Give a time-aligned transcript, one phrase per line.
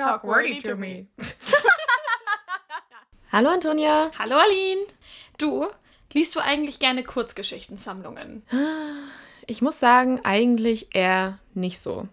[0.00, 1.06] talk wordy to me.
[3.32, 4.10] Hallo Antonia.
[4.18, 4.82] Hallo Aline.
[5.38, 5.66] Du,
[6.12, 8.42] liest du eigentlich gerne Kurzgeschichtensammlungen?
[9.46, 12.08] Ich muss sagen, eigentlich eher nicht so.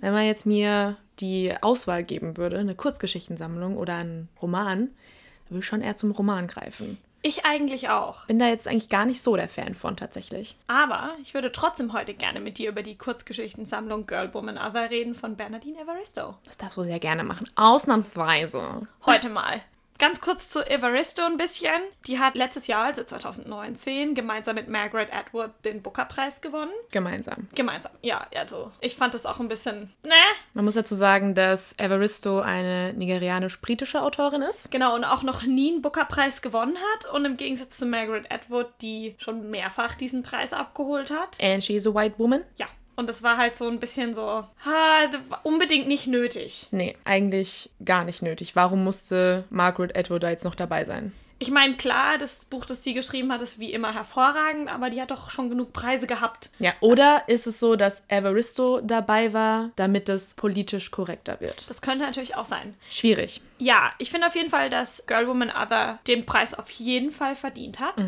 [0.00, 5.60] Wenn man jetzt mir die Auswahl geben würde, eine Kurzgeschichtensammlung oder einen Roman, dann würde
[5.60, 6.98] ich schon eher zum Roman greifen.
[7.26, 8.24] Ich eigentlich auch.
[8.26, 10.54] Bin da jetzt eigentlich gar nicht so der Fan von tatsächlich.
[10.68, 15.16] Aber ich würde trotzdem heute gerne mit dir über die Kurzgeschichtensammlung Girl, Woman, Other reden
[15.16, 16.36] von Bernadine Evaristo.
[16.44, 17.50] Das darfst du sehr gerne machen.
[17.56, 18.86] Ausnahmsweise.
[19.04, 19.60] Heute mal.
[19.98, 21.82] Ganz kurz zu Evaristo ein bisschen.
[22.06, 26.72] Die hat letztes Jahr, also 2019, gemeinsam mit Margaret Atwood den Booker-Preis gewonnen.
[26.90, 27.48] Gemeinsam.
[27.54, 30.12] Gemeinsam, ja, also ich fand das auch ein bisschen, ne?
[30.54, 34.70] Man muss dazu sagen, dass Evaristo eine nigerianisch-britische Autorin ist.
[34.70, 37.12] Genau, und auch noch nie einen Booker-Preis gewonnen hat.
[37.12, 41.38] Und im Gegensatz zu Margaret Atwood, die schon mehrfach diesen Preis abgeholt hat.
[41.42, 42.44] And she is a white woman.
[42.56, 45.10] Ja, und das war halt so ein bisschen so, ha,
[45.42, 46.66] unbedingt nicht nötig.
[46.70, 48.56] Nee, eigentlich gar nicht nötig.
[48.56, 51.12] Warum musste Margaret Atwood da jetzt noch dabei sein?
[51.38, 55.02] Ich meine, klar, das Buch, das sie geschrieben hat, ist wie immer hervorragend, aber die
[55.02, 56.48] hat doch schon genug Preise gehabt.
[56.58, 61.68] Ja, oder ist es so, dass Evaristo dabei war, damit es politisch korrekter wird?
[61.68, 62.74] Das könnte natürlich auch sein.
[62.88, 63.42] Schwierig.
[63.58, 67.36] Ja, ich finde auf jeden Fall, dass Girl, Woman, Other den Preis auf jeden Fall
[67.36, 68.02] verdient hat.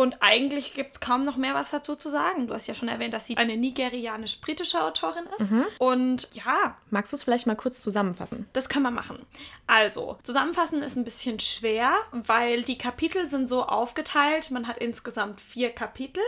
[0.00, 2.46] Und eigentlich gibt es kaum noch mehr was dazu zu sagen.
[2.46, 5.52] Du hast ja schon erwähnt, dass sie eine nigerianisch-britische Autorin ist.
[5.78, 8.48] Und ja, Magst du es vielleicht mal kurz zusammenfassen?
[8.54, 9.18] das können wir machen.
[9.66, 14.50] Also, zusammenfassen ist ein bisschen schwer, weil die Kapitel sind so aufgeteilt.
[14.50, 16.22] Man hat insgesamt vier Kapitel.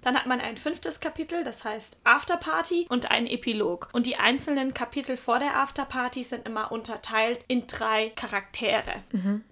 [0.00, 3.88] Dann hat man ein fünftes Kapitel, das heißt Afterparty und einen Epilog.
[3.92, 9.04] Und die einzelnen Kapitel vor der Afterparty sind immer unterteilt in drei Charaktere.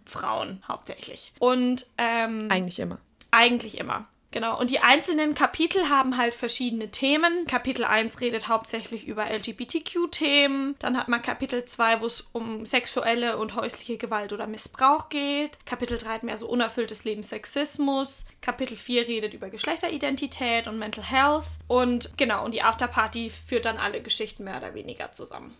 [0.04, 1.32] Frauen hauptsächlich.
[1.38, 2.98] Und ähm, Eigentlich immer.
[3.31, 4.06] Eigentlich immer.
[4.33, 4.59] Genau.
[4.59, 7.47] Und die einzelnen Kapitel haben halt verschiedene Themen.
[7.47, 10.77] Kapitel 1 redet hauptsächlich über LGBTQ-Themen.
[10.78, 15.59] Dann hat man Kapitel 2, wo es um sexuelle und häusliche Gewalt oder Missbrauch geht.
[15.67, 18.25] Kapitel 3 hat mehr so unerfülltes Leben, Sexismus.
[18.41, 21.47] Kapitel 4 redet über Geschlechteridentität und Mental Health.
[21.66, 25.56] Und genau, und die Afterparty führt dann alle Geschichten mehr oder weniger zusammen.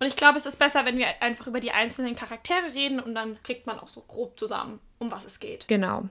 [0.00, 3.16] Und ich glaube, es ist besser, wenn wir einfach über die einzelnen Charaktere reden und
[3.16, 5.66] dann kriegt man auch so grob zusammen, um was es geht.
[5.66, 6.04] Genau.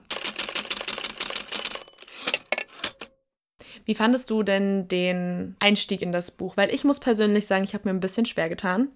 [3.84, 6.56] Wie fandest du denn den Einstieg in das Buch?
[6.56, 8.88] Weil ich muss persönlich sagen, ich habe mir ein bisschen schwer getan,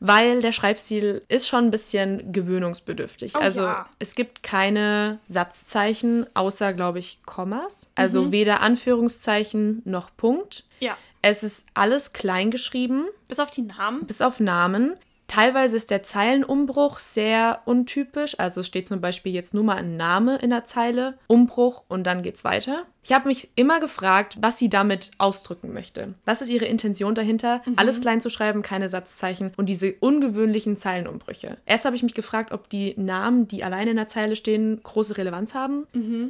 [0.00, 3.34] weil der Schreibstil ist schon ein bisschen gewöhnungsbedürftig.
[3.36, 3.88] Oh also ja.
[3.98, 7.88] es gibt keine Satzzeichen, außer, glaube ich, Kommas.
[7.94, 10.64] Also weder Anführungszeichen noch Punkt.
[10.80, 10.96] Ja.
[11.22, 14.06] Es ist alles klein geschrieben, Bis auf die Namen.
[14.06, 14.94] bis auf Namen.
[15.26, 18.38] Teilweise ist der Zeilenumbruch sehr untypisch.
[18.38, 22.04] Also es steht zum Beispiel jetzt nur mal ein Name in der Zeile, Umbruch und
[22.04, 22.86] dann geht's weiter.
[23.08, 26.12] Ich habe mich immer gefragt, was sie damit ausdrücken möchte.
[26.26, 27.62] Was ist ihre Intention dahinter?
[27.76, 31.56] Alles klein zu schreiben, keine Satzzeichen und diese ungewöhnlichen Zeilenumbrüche.
[31.64, 35.16] Erst habe ich mich gefragt, ob die Namen, die alleine in der Zeile stehen, große
[35.16, 35.86] Relevanz haben.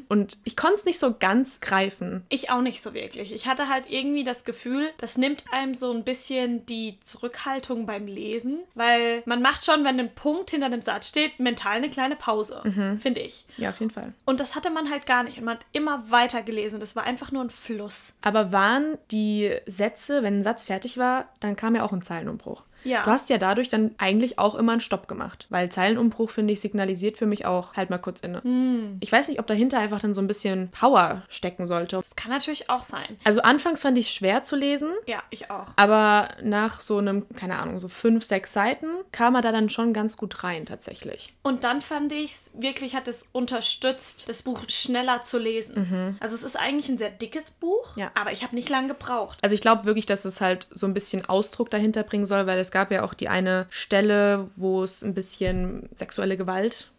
[0.09, 2.23] Und ich konnte es nicht so ganz greifen.
[2.29, 3.35] Ich auch nicht so wirklich.
[3.35, 8.07] Ich hatte halt irgendwie das Gefühl, das nimmt einem so ein bisschen die Zurückhaltung beim
[8.07, 12.15] Lesen, weil man macht schon, wenn ein Punkt hinter dem Satz steht, mental eine kleine
[12.15, 12.63] Pause,
[13.01, 13.47] finde ich.
[13.57, 14.13] Ja, auf jeden Fall.
[14.27, 16.97] Und das hatte man halt gar nicht und man hat immer weiter gelesen und es
[16.97, 18.15] war einfach nur ein Fluss.
[18.23, 22.63] Aber waren die Sätze, wenn ein Satz fertig war, dann kam ja auch ein Zeilenumbruch.
[22.85, 23.03] Ja.
[23.05, 26.61] Du hast ja dadurch dann eigentlich auch immer einen Stopp gemacht, weil Zeilenumbruch, finde ich,
[26.61, 28.43] signalisiert für mich auch, halt mal kurz inne.
[28.43, 28.99] Hm.
[29.01, 31.97] Ich weiß nicht, ob dahinter einfach dann so ein bisschen Power stecken sollte.
[31.97, 33.19] Das kann natürlich auch sein.
[33.25, 35.67] Also anfangs fand ich es schwer zu lesen, Ja, ich auch.
[35.77, 39.93] aber nach so einem, keine Ahnung, so fünf, sechs Seiten kam er da dann schon
[39.93, 41.35] ganz gut rein tatsächlich.
[41.43, 46.17] Und dann fand ich es, wirklich hat es unterstützt, das Buch schneller zu lesen.
[46.21, 48.11] Also es ist eigentlich ein sehr dickes Buch, Ja.
[48.15, 49.39] aber ich habe nicht lange gebraucht.
[49.43, 52.59] Also ich glaube wirklich, dass es halt so ein bisschen Ausdruck dahinter bringen soll, weil
[52.59, 56.91] es gab ja auch die eine Stelle, wo es ein bisschen sexuelle Gewalt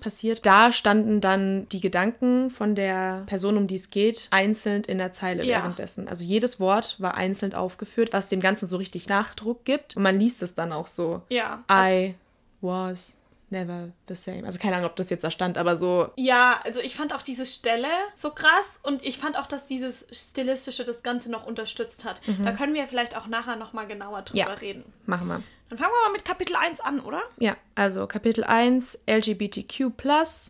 [0.00, 0.44] passiert.
[0.44, 5.12] Da standen dann die Gedanken von der Person, um die es geht, einzeln in der
[5.12, 5.58] Zeile Ja.
[5.58, 6.08] währenddessen.
[6.08, 9.96] Also jedes Wort war einzeln aufgeführt, was dem Ganzen so richtig Nachdruck gibt.
[9.96, 11.22] Und man liest es dann auch so.
[11.28, 11.64] Ja.
[11.70, 12.14] I
[12.60, 13.16] was
[13.50, 14.44] never the same.
[14.46, 17.22] Also keine Ahnung, ob das jetzt da stand, aber so Ja, also ich fand auch
[17.22, 22.04] diese Stelle so krass und ich fand auch, dass dieses Stilistische das Ganze noch unterstützt
[22.04, 22.20] hat.
[22.44, 24.52] Da können wir vielleicht auch nachher nochmal genauer drüber Ja.
[24.54, 24.84] reden.
[25.06, 25.42] machen wir.
[25.70, 27.20] Dann fangen wir mal mit Kapitel 1 an, oder?
[27.38, 29.92] Ja, also Kapitel 1, LGBTQ+,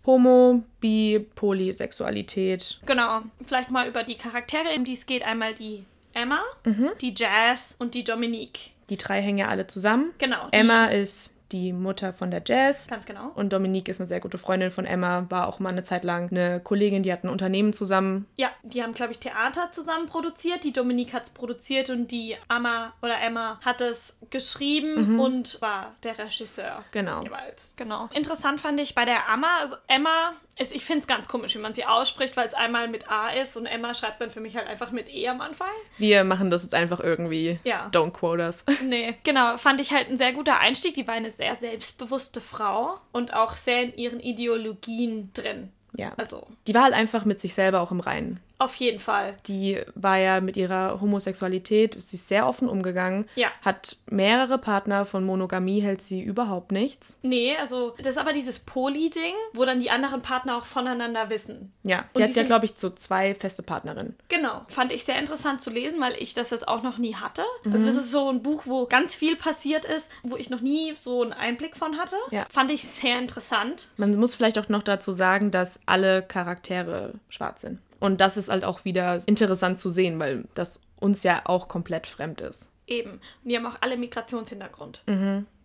[0.06, 2.79] Homo, Bi, Polysexualität.
[2.87, 3.23] Genau.
[3.47, 5.23] Vielleicht mal über die Charaktere, um die es geht.
[5.25, 6.91] Einmal die Emma, Mhm.
[7.00, 8.71] die Jazz und die Dominique.
[8.91, 10.12] Die drei hängen ja alle zusammen.
[10.19, 10.49] Genau.
[10.53, 12.89] Emma ist die Mutter von der Jazz.
[12.89, 13.33] Ganz genau.
[13.35, 16.31] Und Dominique ist eine sehr gute Freundin von Emma, war auch mal eine Zeit lang
[16.31, 18.27] eine Kollegin, die hat ein Unternehmen zusammen.
[18.37, 20.65] Ja, die haben, glaube ich, Theater zusammen produziert.
[20.65, 25.95] Die Dominique hat es produziert und die Amma oder Emma hat es geschrieben und war
[26.03, 26.85] der Regisseur.
[26.93, 27.23] Genau.
[27.23, 27.71] Jeweils.
[27.77, 28.09] Genau.
[28.12, 31.59] Interessant fand ich bei der Amma, also Emma ist, ich finde es ganz komisch, wie
[31.61, 34.57] man sie ausspricht, weil es einmal mit A ist und Emma schreibt man für mich
[34.57, 35.69] halt einfach mit E am Anfang.
[35.99, 37.59] Wir machen das jetzt einfach irgendwie.
[37.65, 37.89] Ja.
[37.93, 38.65] Don't quote us.
[38.85, 40.95] Nee, genau, fand ich halt ein sehr guter Einstieg.
[40.95, 45.73] Die war eine sehr selbstbewusste Frau und auch sehr in ihren Ideologien drin.
[45.95, 46.13] Ja.
[46.17, 48.41] Also, Die war halt einfach mit sich selber auch im Reinen.
[48.59, 49.37] Auf jeden Fall.
[49.47, 53.49] Die war ja mit ihrer Homosexualität, sie ist sehr offen umgegangen, Ja.
[53.63, 57.19] hat mehrere Partner, von Monogamie hält sie überhaupt nichts.
[57.23, 61.73] Nee, also das ist aber dieses Poly-Ding, wo dann die anderen Partner auch voneinander wissen.
[61.85, 64.17] Ja, Und die die hat ja, sind- glaube ich, so zwei feste Partnerinnen.
[64.29, 64.63] Genau.
[64.69, 67.43] Fand ich sehr interessant zu lesen, weil ich das jetzt auch noch nie hatte.
[67.65, 67.73] Mhm.
[67.75, 70.95] Also das ist so ein Buch, wo ganz viel passiert ist, wo ich noch nie
[70.97, 72.17] so einen Einblick von hatte.
[72.31, 72.47] Ja.
[72.51, 73.89] Fand ich sehr interessant.
[73.97, 77.79] Man muss vielleicht auch noch dazu sagen, dass alle Charaktere schwarz sind.
[78.00, 82.06] Und das ist halt auch wieder interessant zu sehen, weil das uns ja auch komplett
[82.06, 82.71] fremd ist.
[82.87, 83.12] Eben.
[83.12, 85.03] Und die haben auch alle Migrationshintergrund.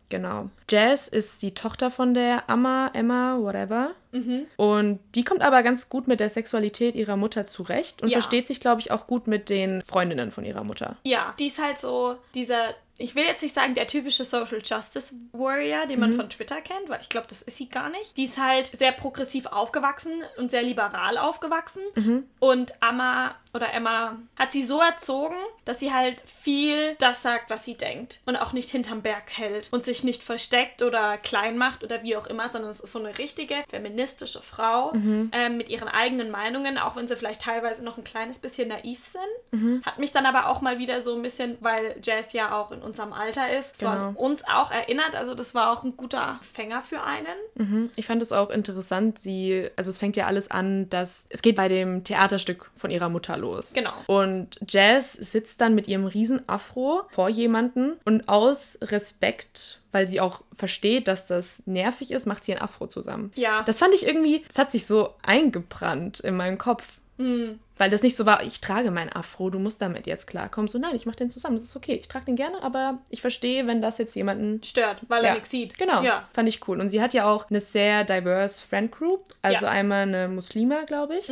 [0.09, 0.49] Genau.
[0.69, 3.91] Jazz ist die Tochter von der Amma, Emma, whatever.
[4.11, 4.45] Mhm.
[4.57, 8.17] Und die kommt aber ganz gut mit der Sexualität ihrer Mutter zurecht und Ja.
[8.19, 10.97] versteht sich, glaube ich, auch gut mit den Freundinnen von ihrer Mutter.
[11.03, 15.15] Ja, die ist halt so dieser, ich will jetzt nicht sagen der typische Social Justice
[15.31, 16.15] Warrior, den man Mhm.
[16.15, 18.15] von Twitter kennt, weil ich glaube, das ist sie gar nicht.
[18.17, 21.81] Die ist halt sehr progressiv aufgewachsen und sehr liberal aufgewachsen.
[21.95, 22.25] Mhm.
[22.39, 25.35] Und Amma oder Emma hat sie so erzogen,
[25.65, 29.69] dass sie halt viel das sagt, was sie denkt und auch nicht hinterm Berg hält
[29.71, 32.99] und sich nicht versteckt oder klein macht oder wie auch immer, sondern es ist so
[32.99, 35.29] eine richtige feministische Frau Mhm.
[35.33, 39.03] ähm, mit ihren eigenen Meinungen, auch wenn sie vielleicht teilweise noch ein kleines bisschen naiv
[39.05, 39.23] sind.
[39.61, 39.81] Mhm.
[39.85, 42.81] Hat mich dann aber auch mal wieder so ein bisschen, weil Jazz ja auch in
[42.81, 44.19] unserem Alter ist, so an Genau.
[44.19, 45.15] uns auch erinnert.
[45.15, 47.27] Also das war auch ein guter Fänger für einen.
[47.55, 47.91] Mhm.
[47.95, 51.55] Ich fand es auch interessant, sie, also es fängt ja alles an, dass es geht
[51.55, 53.73] bei dem Theaterstück von ihrer Mutter los.
[53.73, 53.93] Genau.
[54.07, 60.19] Und Jazz sitzt dann mit ihrem riesen Afro vor jemanden und aus Respekt, weil sie
[60.21, 63.31] auch versteht, dass das nervig ist, macht sie ein Afro zusammen.
[63.35, 63.61] Ja.
[63.63, 66.99] Das fand ich irgendwie, das hat sich so eingebrannt in meinem Kopf.
[67.19, 67.59] Hm.
[67.77, 70.67] Weil das nicht so war, ich trage mein Afro, du musst damit jetzt klarkommen.
[70.67, 71.93] So, nein, ich mache den zusammen, das ist okay.
[72.01, 75.49] Ich trage den gerne, aber ich verstehe, wenn das jetzt jemanden Stört, weil er nichts
[75.51, 75.77] sieht.
[75.77, 76.27] Genau, Ja.
[76.33, 76.79] fand ich cool.
[76.79, 79.25] Und sie hat ja auch eine sehr diverse Friend Group.
[79.43, 79.71] Also Ja.
[79.71, 79.77] Mhm.
[79.77, 81.29] einmal eine Muslima, glaube ich.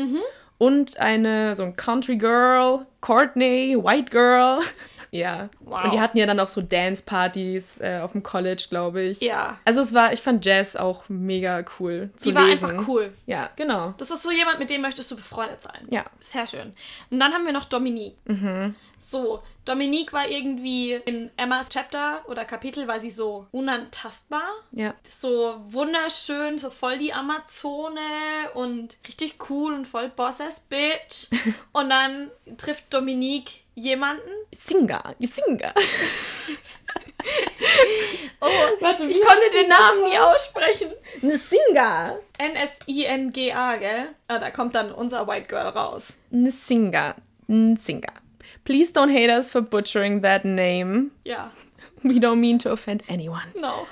[0.61, 4.59] Und eine, so ein Country Girl, Courtney, White Girl.
[5.11, 5.49] ja.
[5.59, 5.83] Wow.
[5.83, 9.21] Und die hatten ja dann auch so Dance-Partys äh, auf dem College, glaube ich.
[9.21, 9.59] Ja.
[9.65, 12.65] Also es war, ich fand Jazz auch mega cool zu Die war lesen.
[12.65, 13.13] einfach cool.
[13.25, 13.93] Ja, genau.
[13.97, 15.87] Das ist so jemand, mit dem möchtest du befreundet sein.
[15.89, 16.05] Ja.
[16.19, 16.73] Sehr schön.
[17.09, 18.15] Und dann haben wir noch Dominique.
[18.97, 24.47] So, Dominique war irgendwie in Emmas Chapter oder Kapitel, war sie so unantastbar.
[24.71, 24.93] Ja.
[25.03, 27.99] So wunderschön, so voll die Amazone
[28.53, 31.27] und richtig cool und voll Bosses Bitch.
[31.73, 34.29] und dann trifft Dominique jemanden.
[34.53, 35.73] Singa, Singa.
[38.43, 38.47] Oh,
[38.79, 40.91] Warte, ich konnte den Namen nie aussprechen.
[41.21, 42.17] Eine Singa.
[42.39, 44.07] N-S-I-N-G-A, gell?
[44.27, 46.17] Ah, da kommt dann unser White Girl raus.
[46.31, 47.15] Nsinga.
[47.47, 48.11] Nsinga.
[48.63, 51.11] Please don't hate us for butchering that name.
[51.23, 51.51] Ja,
[52.03, 53.43] We don't mean to offend anyone.
[53.53, 53.85] genau.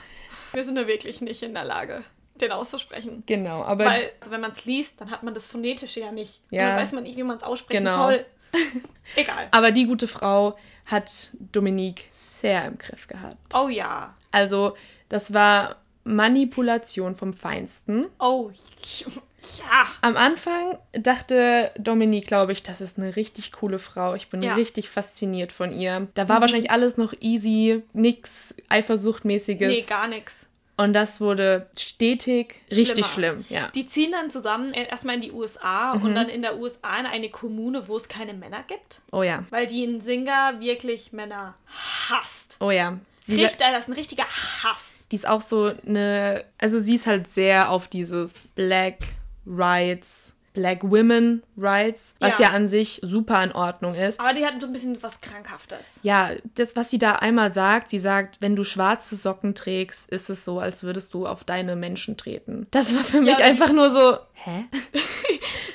[0.52, 2.04] Wir sind ja wirklich nicht in der Lage,
[2.42, 3.22] den auszusprechen.
[3.28, 6.42] Genau, aber Weil, also wenn man es liest, dann hat man das Phonetische ja nicht.
[6.50, 6.64] Ja.
[6.64, 8.06] Und dann weiß man nicht, wie man es aussprechen Genau.
[8.08, 8.26] soll.
[9.16, 9.48] Egal.
[9.52, 13.38] Aber die gute Frau hat Dominique sehr im Griff gehabt.
[13.54, 14.14] Oh ja.
[14.32, 14.76] Also,
[15.10, 18.08] das war Manipulation vom Feinsten.
[18.20, 18.52] Oh
[19.58, 19.88] ja.
[20.02, 24.16] Am Anfang dachte Dominique, glaube ich, das ist eine richtig coole Frau.
[24.16, 24.56] Ich bin Ja.
[24.56, 26.08] richtig fasziniert von ihr.
[26.16, 29.70] Da war wahrscheinlich alles noch easy, nix Eifersuchtmäßiges.
[29.70, 30.34] Nee, gar nichts.
[30.80, 33.08] Und das wurde stetig richtig Schlimmer.
[33.42, 33.46] schlimm.
[33.50, 33.68] Ja.
[33.76, 36.04] Die ziehen dann zusammen erstmal in die USA Mhm.
[36.06, 39.02] und dann in der USA in eine Kommune, wo es keine Männer gibt.
[39.12, 39.44] Oh ja.
[39.50, 41.56] Weil die in Singa wirklich Männer
[42.10, 42.56] hasst.
[42.62, 42.98] Oh ja.
[43.26, 45.04] Sie, Richt, das ist ein richtiger Hass.
[45.12, 49.00] die ist auch so eine, also sie ist halt sehr auf dieses Black
[49.46, 52.48] Rights, Black Women Rights, was Ja.
[52.48, 54.20] ja, an sich super in Ordnung ist.
[54.20, 55.86] Aber die hat so ein bisschen was Krankhaftes.
[56.04, 60.30] Ja, das, was sie da einmal sagt, sie sagt, wenn du schwarze Socken trägst, ist
[60.30, 62.68] es so, als würdest du auf deine Menschen treten.
[62.72, 64.66] Das war für mich Ja, einfach nur so, hä?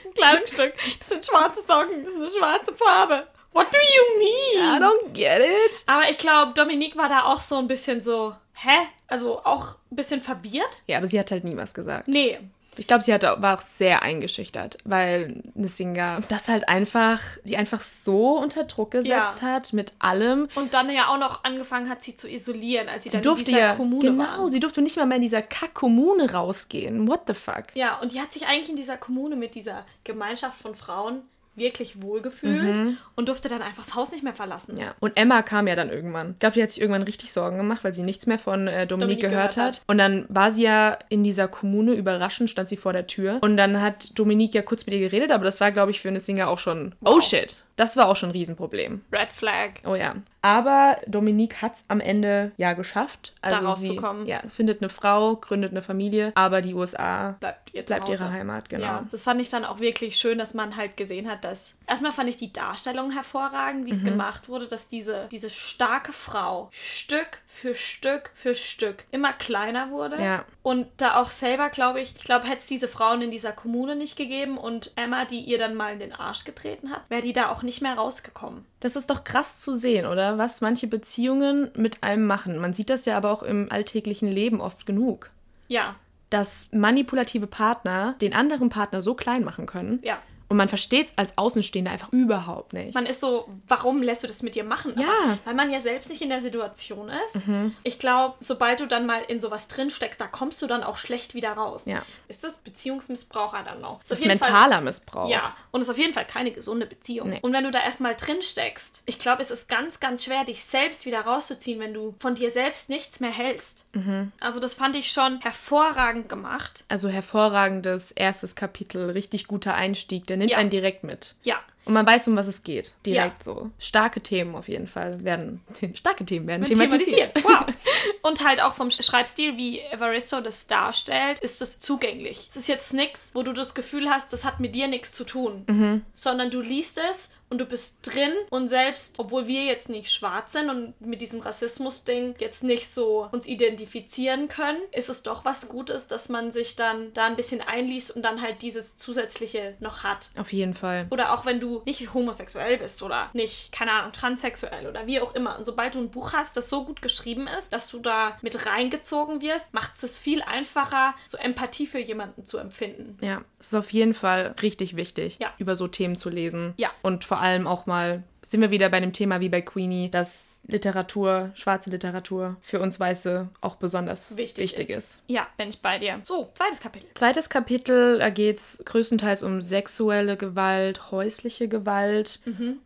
[0.04, 0.74] Ein Kleidungsstück.
[0.98, 2.04] Das sind schwarze Socken.
[2.04, 3.26] Das ist eine schwarze Farbe.
[3.54, 4.76] What do you mean?
[4.76, 5.84] I don't get it.
[5.86, 8.76] Aber ich glaube, Dominique war da auch so ein bisschen so, hä?
[9.06, 10.82] Also auch ein bisschen verwirrt.
[10.86, 12.08] Ja, aber sie hat halt nie was gesagt.
[12.08, 12.38] Nee.
[12.78, 17.80] Ich glaube, sie hatte, war auch sehr eingeschüchtert, weil Nissinga das halt einfach, sie einfach
[17.80, 19.40] so unter Druck gesetzt Ja.
[19.40, 20.48] hat mit allem.
[20.54, 23.50] Und dann ja auch noch angefangen hat, sie zu isolieren, als sie, Sie dann durfte
[23.50, 24.50] in dieser ja, Kommune genau, waren.
[24.50, 27.08] sie durfte nicht mal mehr in dieser Kack-Kommune rausgehen.
[27.08, 27.64] What the fuck?
[27.74, 31.22] Ja, und die hat sich eigentlich in dieser Kommune mit dieser Gemeinschaft von Frauen
[31.56, 34.74] wirklich wohlgefühlt und durfte dann einfach das Haus nicht mehr verlassen.
[34.74, 34.80] Mhm.
[34.80, 36.32] Ja, und Emma kam ja dann irgendwann.
[36.32, 38.86] Ich glaube, die hat sich irgendwann richtig Sorgen gemacht, weil sie nichts mehr von äh,
[38.86, 39.82] Dominik, Dominik gehört, gehört hat.
[39.86, 43.38] Und dann war sie ja in dieser Kommune, überraschend stand sie vor der Tür.
[43.40, 46.08] Und dann hat Dominik ja kurz mit ihr geredet, aber das war, glaube ich, für
[46.08, 49.04] eine Singer auch schon, oh shit, das war auch schon ein Riesenproblem.
[49.12, 49.70] Red Flag.
[49.86, 50.14] Oh ja.
[50.42, 53.32] Aber Dominique hat es am Ende ja geschafft.
[53.40, 54.26] Also Da sie rauszukommen.
[54.26, 58.68] ja, findet eine Frau, gründet eine Familie, aber die USA Bleibt ihr bleibt ihre Heimat,
[58.68, 58.84] genau.
[58.84, 61.78] Ja, das fand ich dann auch wirklich schön, dass man halt gesehen hat, dass.
[61.86, 63.98] Erstmal fand ich die Darstellung hervorragend, wie Mhm.
[63.98, 69.90] es gemacht wurde, dass diese, diese starke Frau Stück für Stück für Stück immer kleiner
[69.90, 70.22] wurde.
[70.22, 70.44] Ja.
[70.62, 73.96] Und da auch selber, glaube ich, ich glaube, hätte es diese Frauen in dieser Kommune
[73.96, 77.32] nicht gegeben und Emma, die ihr dann mal in den Arsch getreten hat, wäre die
[77.32, 78.64] da auch nicht mehr rausgekommen.
[78.80, 80.38] Das ist doch krass zu sehen, oder?
[80.38, 82.58] Was manche Beziehungen mit einem machen.
[82.58, 85.30] Man sieht das ja aber auch im alltäglichen Leben oft genug.
[85.68, 85.96] Ja,
[86.30, 90.00] Dass manipulative Partner den anderen Partner so klein machen können.
[90.02, 90.18] ja.
[90.54, 92.94] Und man versteht es als Außenstehender einfach überhaupt nicht.
[92.94, 94.92] Man ist so, warum lässt du das mit dir machen?
[94.96, 95.08] Ja.
[95.24, 97.42] Aber weil man ja selbst nicht in der Situation ist.
[97.82, 100.96] Ich glaube, sobald du dann mal in sowas drin steckst, da kommst du dann auch
[100.96, 101.86] schlecht wieder raus.
[101.86, 102.04] Ja.
[102.28, 103.52] Ist das Beziehungsmissbrauch?
[103.52, 103.98] I don't know.
[104.02, 105.28] Ist das ist jeden Fall- mentaler Missbrauch.
[105.28, 107.30] Ja, und ist auf jeden Fall keine gesunde Beziehung.
[107.30, 107.40] Nee.
[107.42, 110.64] Und wenn du da erstmal drin steckst, ich glaube, es ist ganz, ganz schwer, dich
[110.64, 113.84] selbst wieder rauszuziehen, wenn du von dir selbst nichts mehr hältst.
[113.92, 114.30] Mhm.
[114.38, 116.84] Also das fand ich schon hervorragend gemacht.
[116.86, 120.28] Also hervorragendes erstes Kapitel, richtig guter Einstieg.
[120.28, 120.58] Der nimmt Ja.
[120.58, 121.34] einen direkt mit.
[121.42, 121.56] Ja.
[121.86, 122.94] Und man weiß, um was es geht.
[123.04, 123.70] Direkt so.
[123.78, 125.60] Starke Themen auf jeden Fall werden.
[125.94, 127.32] Starke Themen werden Wird thematisiert.
[127.44, 127.66] Wow.
[128.22, 132.46] Und halt auch vom Schreibstil, wie Evaristo das darstellt, ist es zugänglich.
[132.48, 135.24] Es ist jetzt nichts, wo du das Gefühl hast, das hat mit dir nichts zu
[135.24, 135.64] tun.
[135.68, 136.02] Mhm.
[136.14, 140.52] Sondern du liest es und du bist drin und selbst, obwohl wir jetzt nicht schwarz
[140.52, 145.68] sind und mit diesem Rassismus-Ding jetzt nicht so uns identifizieren können, ist es doch was
[145.68, 150.02] Gutes, dass man sich dann da ein bisschen einliest und dann halt dieses Zusätzliche noch
[150.04, 150.30] hat.
[150.36, 151.06] Auf jeden Fall.
[151.10, 155.34] Oder auch wenn du nicht homosexuell bist oder nicht, keine Ahnung, transsexuell oder wie auch
[155.34, 155.58] immer.
[155.58, 158.66] Und sobald du ein Buch hast, das so gut geschrieben ist, dass du da mit
[158.66, 163.18] reingezogen wirst, macht es es viel einfacher, so Empathie für jemanden zu empfinden.
[163.20, 165.48] Ja, es ist auf jeden Fall richtig wichtig, Ja.
[165.58, 166.74] über so Themen zu lesen.
[166.76, 166.90] Ja.
[167.00, 170.50] Und vor allem auch mal, sind wir wieder bei dem Thema wie bei Queenie, dass
[170.66, 174.96] Literatur, schwarze Literatur für uns Weiße auch besonders Wichtig, wichtig, ist.
[174.96, 175.22] ist.
[175.26, 176.20] Ja, bin ich bei dir.
[176.24, 177.08] So, zweites Kapitel.
[177.14, 182.40] Zweites Kapitel, da geht es größtenteils um sexuelle Gewalt, häusliche Gewalt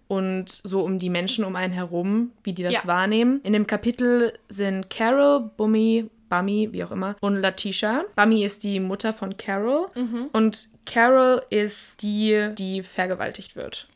[0.09, 2.87] und so um die Menschen um einen herum, wie die das Ja.
[2.87, 3.41] wahrnehmen.
[3.45, 8.05] In dem Kapitel sind Carol, Bummy, Bummy, wie auch immer, und Latisha.
[8.17, 9.87] Bummy ist die Mutter von Carol
[10.33, 13.89] und Carol ist die, die vergewaltigt wird.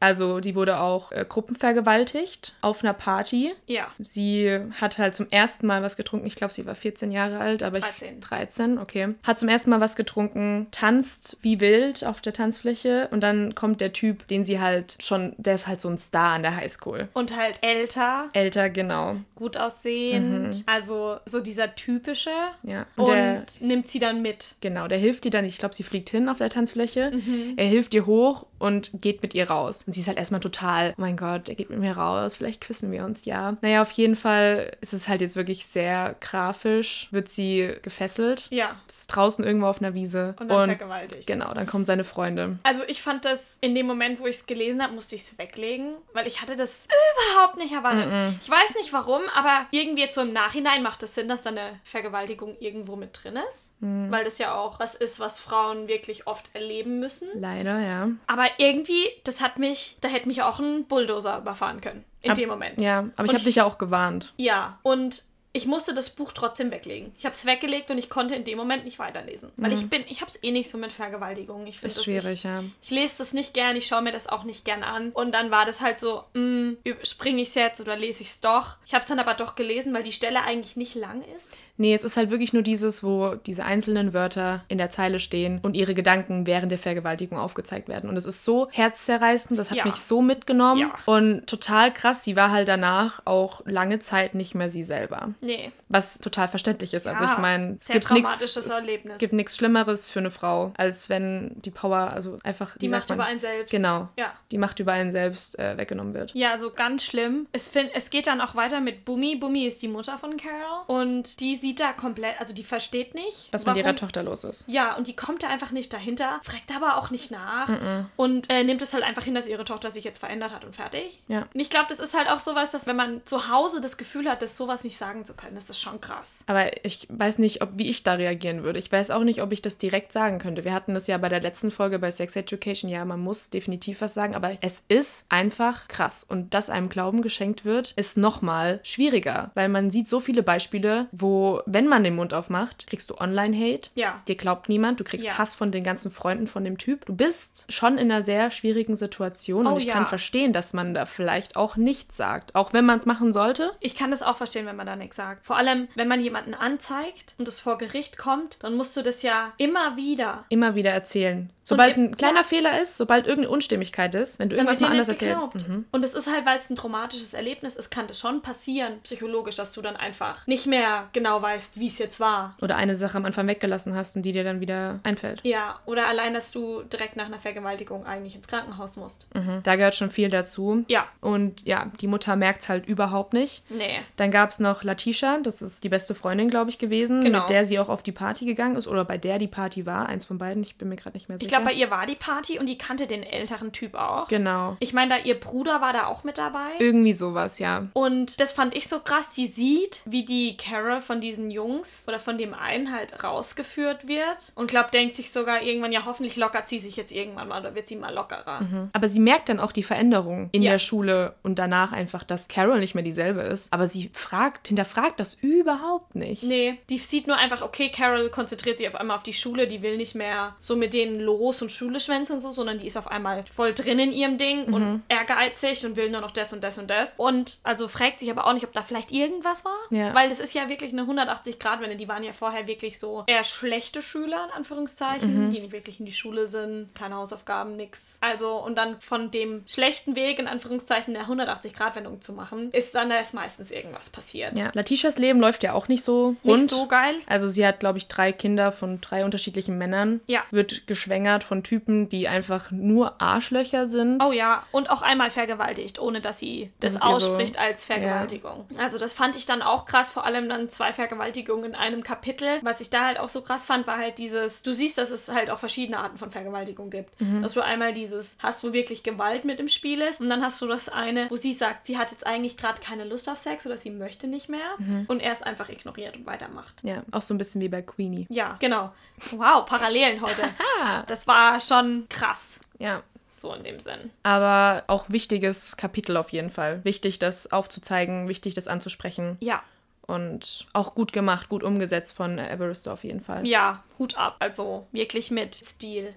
[0.00, 3.54] Also die wurde auch äh, gruppenvergewaltigt auf einer Party.
[3.66, 3.88] ja.
[3.98, 6.26] Sie hat halt zum ersten Mal was getrunken.
[6.26, 8.14] Ich glaube, sie war 14 Jahre alt, aber 13.
[8.18, 9.14] ich 13, okay.
[9.22, 13.80] Hat zum ersten Mal was getrunken, tanzt wie wild auf der Tanzfläche und dann kommt
[13.80, 17.08] der Typ, den sie halt schon, der ist halt so ein Star an der Highschool.
[17.14, 19.16] Und halt älter, Älter, genau.
[19.36, 20.62] gut aussehend.
[20.66, 22.30] Also so dieser typische.
[22.62, 22.86] Ja.
[22.96, 24.54] Und der, nimmt sie dann mit.
[24.60, 27.10] genau, der hilft ihr dann, ich glaube, sie fliegt hin auf der Tanzfläche.
[27.12, 27.54] Mhm.
[27.56, 29.83] Er hilft ihr hoch und geht mit ihr raus.
[29.86, 32.60] Und sie ist halt erstmal total, oh mein Gott, er geht mit mir raus, vielleicht
[32.60, 33.56] küssen wir uns, ja.
[33.60, 38.46] Naja, auf jeden Fall ist es halt jetzt wirklich sehr grafisch, wird sie gefesselt.
[38.50, 38.76] Ja.
[38.88, 40.34] ist draußen irgendwo auf einer Wiese.
[40.40, 41.26] Und dann vergewaltigt.
[41.26, 42.58] Genau, dann kommen seine Freunde.
[42.62, 45.38] Also ich fand das, in dem Moment, wo ich es gelesen habe, musste ich es
[45.38, 46.86] weglegen, weil ich hatte das
[47.34, 48.38] überhaupt nicht erwartet.
[48.42, 51.50] Ich weiß nicht warum, aber irgendwie jetzt so im Nachhinein macht es Sinn, dass da
[51.50, 53.74] eine Vergewaltigung irgendwo mit drin ist.
[53.80, 57.28] Weil das ja auch was ist, was Frauen wirklich oft erleben müssen.
[57.34, 58.08] Leider, ja.
[58.26, 62.04] Aber irgendwie, das hat mich, da hätte mich auch ein Bulldozer überfahren können.
[62.22, 62.80] In Ab- dem Moment.
[62.80, 64.32] Ja, aber ich Und habe dich ja auch gewarnt.
[64.36, 65.24] Ja, und
[65.56, 67.14] ich musste das Buch trotzdem weglegen.
[67.16, 69.52] Ich habe es weggelegt und ich konnte in dem Moment nicht weiterlesen.
[69.56, 71.64] Weil ich bin, ich habe es eh nicht so mit Vergewaltigung.
[71.68, 72.64] Ich Ist das schwierig, nicht, ja.
[72.82, 75.10] Ich lese das nicht gern, ich schaue mir das auch nicht gern an.
[75.12, 76.72] Und dann war das halt so, mh,
[77.04, 78.78] springe ich es jetzt oder lese ich es doch?
[78.84, 81.56] Ich habe es dann aber doch gelesen, weil die Stelle eigentlich nicht lang ist.
[81.76, 85.58] Nee, es ist halt wirklich nur dieses, wo diese einzelnen Wörter in der Zeile stehen
[85.62, 88.08] und ihre Gedanken während der Vergewaltigung aufgezeigt werden.
[88.08, 89.84] Und es ist so herzzerreißend, das hat Ja.
[89.84, 90.82] mich so mitgenommen.
[90.82, 90.92] Ja.
[91.06, 95.30] Und total krass, sie war halt danach auch lange Zeit nicht mehr sie selber.
[95.40, 95.72] Nee.
[95.88, 97.06] Was total verständlich ist.
[97.06, 99.18] also Ja, ich meine, es gibt nichts Erlebnis.
[99.18, 103.18] gibt nichts Schlimmeres für eine Frau, als wenn die Power, also einfach Die Macht man?
[103.18, 103.70] über einen selbst.
[103.70, 104.08] Genau.
[104.16, 104.32] Ja.
[104.50, 106.32] Die Macht über einen selbst äh, weggenommen wird.
[106.34, 107.46] Ja, so ganz schlimm.
[107.52, 109.36] Es, find, es geht dann auch weiter mit Bumi.
[109.36, 110.84] Bumi ist die Mutter von Carol.
[110.86, 114.44] Und die sieht da komplett, also die versteht nicht, Was mit ihrer warum- Tochter los
[114.44, 114.64] ist.
[114.68, 118.62] Ja, und die kommt da einfach nicht dahinter, fragt aber auch nicht nach und äh,
[118.64, 121.22] nimmt es halt einfach hin, dass ihre Tochter sich jetzt verändert hat und fertig.
[121.28, 121.46] Ja.
[121.54, 124.28] Und ich glaube, das ist halt auch sowas, dass wenn man zu Hause das Gefühl
[124.28, 126.44] hat, das sowas nicht sagen zu können, das ist schon krass.
[126.46, 128.78] Aber ich weiß nicht, ob, wie ich da reagieren würde.
[128.78, 130.64] Ich weiß auch nicht, ob ich das direkt sagen könnte.
[130.64, 132.90] Wir hatten das ja bei der letzten Folge bei Sex Education.
[132.90, 136.26] Ja, man muss definitiv was sagen, aber es ist einfach krass.
[136.28, 141.06] Und dass einem Glauben geschenkt wird, ist nochmal schwieriger, weil man sieht so viele Beispiele,
[141.12, 143.90] wo, wenn man den Mund aufmacht, kriegst du Online-Hate.
[143.94, 144.20] Ja.
[144.28, 145.38] Dir glaubt niemand, du kriegst Ja.
[145.38, 147.06] Hass von den ganzen Freunden von dem Typ.
[147.06, 150.08] Du bist schon in einer sehr schwierigen Situation Oh und ich kann ja.
[150.08, 152.54] verstehen, dass man da vielleicht auch nichts sagt.
[152.54, 153.72] Auch wenn man es machen sollte.
[153.80, 155.44] Ich kann das auch verstehen, wenn man da nichts sagt.
[155.46, 159.22] Vor allem, wenn man jemanden anzeigt und es vor Gericht kommt, dann musst du das
[159.22, 161.50] ja immer wieder immer wieder erzählen.
[161.62, 165.34] Sobald ein kleiner Fehler ist, sobald irgendeine Unstimmigkeit ist, wenn du irgendwas mal anders erzählst.
[165.34, 165.64] geglaubt.
[165.92, 169.54] Und es ist halt, weil es ein traumatisches Erlebnis ist, kann das schon passieren, psychologisch,
[169.54, 172.56] dass du dann einfach nicht mehr genau weißt, wie es jetzt war.
[172.62, 175.40] Oder eine Sache am Anfang weggelassen hast und die dir dann wieder einfällt.
[175.44, 179.26] Ja, oder allein, dass du direkt nach einer Vergewaltigung eigentlich ins Krankenhaus musst.
[179.34, 179.60] Mhm.
[179.62, 180.84] Da gehört schon viel dazu.
[180.88, 183.62] Ja, Und ja, die Mutter merkt es halt überhaupt nicht.
[183.70, 183.98] nee.
[184.16, 187.40] Dann gab es noch Latisha, das ist die beste Freundin, glaube ich, gewesen, Genau.
[187.40, 190.08] mit der sie auch auf die Party gegangen ist oder bei der die Party war.
[190.08, 191.46] Eins von beiden, ich bin mir gerade nicht mehr sicher.
[191.46, 194.28] Ich glaube, bei ihr war die Party und die kannte den älteren Typ auch.
[194.28, 194.76] Genau.
[194.80, 196.66] Ich meine, da ihr Bruder war da auch mit dabei.
[196.78, 197.86] Irgendwie sowas, ja.
[197.92, 199.30] Und das fand ich so krass.
[199.36, 204.52] Die sieht, wie die Carol von diesen Jungs oder von dem einen halt rausgeführt wird.
[204.54, 207.74] Und glaub, denkt sich sogar irgendwann, ja, hoffentlich lockert sie sich jetzt irgendwann mal oder
[207.74, 208.60] wird sie mal lockerer.
[208.92, 210.72] Aber sie merkt dann auch die Veränderung in Ja.
[210.72, 213.72] der Schule und danach einfach, dass Carol nicht mehr dieselbe ist.
[213.72, 216.42] Aber sie fragt, hinterfragt das überhaupt nicht.
[216.42, 219.82] Nee, die sieht nur einfach, okay, Carol konzentriert sich auf einmal auf die Schule, die
[219.82, 222.96] will nicht mehr so mit denen los und Schule schwänzen und so, sondern die ist
[222.96, 224.74] auf einmal voll drin in ihrem Ding Mhm.
[224.74, 227.12] und ehrgeizig und will nur noch das und das und das.
[227.16, 229.78] Und also fragt sich aber auch nicht, ob da vielleicht irgendwas war.
[229.90, 230.14] Ja.
[230.14, 231.96] Weil das ist ja wirklich eine 180-Grad-Wende.
[231.96, 235.52] Die waren ja vorher wirklich so eher schlechte Schüler, in Anführungszeichen, Mhm.
[235.52, 238.00] die nicht wirklich in die Schule sind, keine Hausaufgaben, nix.
[238.20, 243.08] Also, und dann von dem schlechten Weg, in Anführungszeichen, eine 180-Grad-Wendung zu machen, ist dann
[243.10, 244.58] da ist meistens irgendwas passiert.
[244.58, 246.62] Ja, Letitias Leben läuft ja auch nicht so rund.
[246.62, 247.14] Nicht so geil.
[247.26, 250.20] Also sie hat, glaube ich, drei Kinder von drei unterschiedlichen Männern.
[250.26, 250.42] Ja.
[250.50, 254.24] Wird geschwängert von Typen, die einfach nur Arschlöcher sind.
[254.24, 257.84] Oh ja, und auch einmal vergewaltigt, ohne dass sie Das das, ihr so- ausspricht als
[257.86, 258.66] Vergewaltigung.
[258.78, 262.58] Also das fand ich dann auch krass, vor allem dann zwei Vergewaltigungen in einem Kapitel.
[262.62, 265.28] Was ich da halt auch so krass fand, war halt dieses, du siehst, dass es
[265.28, 267.20] halt auch verschiedene Arten von Vergewaltigung gibt.
[267.20, 267.42] Mhm.
[267.42, 270.60] Dass du einmal dieses hast, wo wirklich Gewalt mit im Spiel ist und dann hast
[270.62, 273.66] du das eine, wo sie sagt, sie hat jetzt eigentlich gerade keine Lust auf Sex
[273.66, 275.04] oder sie möchte nicht mehr Mhm.
[275.08, 276.74] und er es einfach ignoriert und weitermacht.
[276.82, 278.26] Ja, auch so ein bisschen wie bei Queenie.
[278.30, 278.92] Ja, genau.
[279.32, 280.42] Wow, Parallelen heute.
[281.06, 282.60] Das war schon krass.
[282.78, 283.02] Ja.
[283.28, 284.10] So in dem Sinn.
[284.22, 286.84] Aber auch wichtiges Kapitel auf jeden Fall.
[286.84, 289.36] Wichtig, das aufzuzeigen, wichtig, das anzusprechen.
[289.40, 289.62] Ja,
[290.06, 293.46] Und auch gut gemacht, gut umgesetzt von Everest auf jeden Fall.
[293.46, 294.36] Ja, Hut ab.
[294.38, 296.14] Also wirklich mit Stil.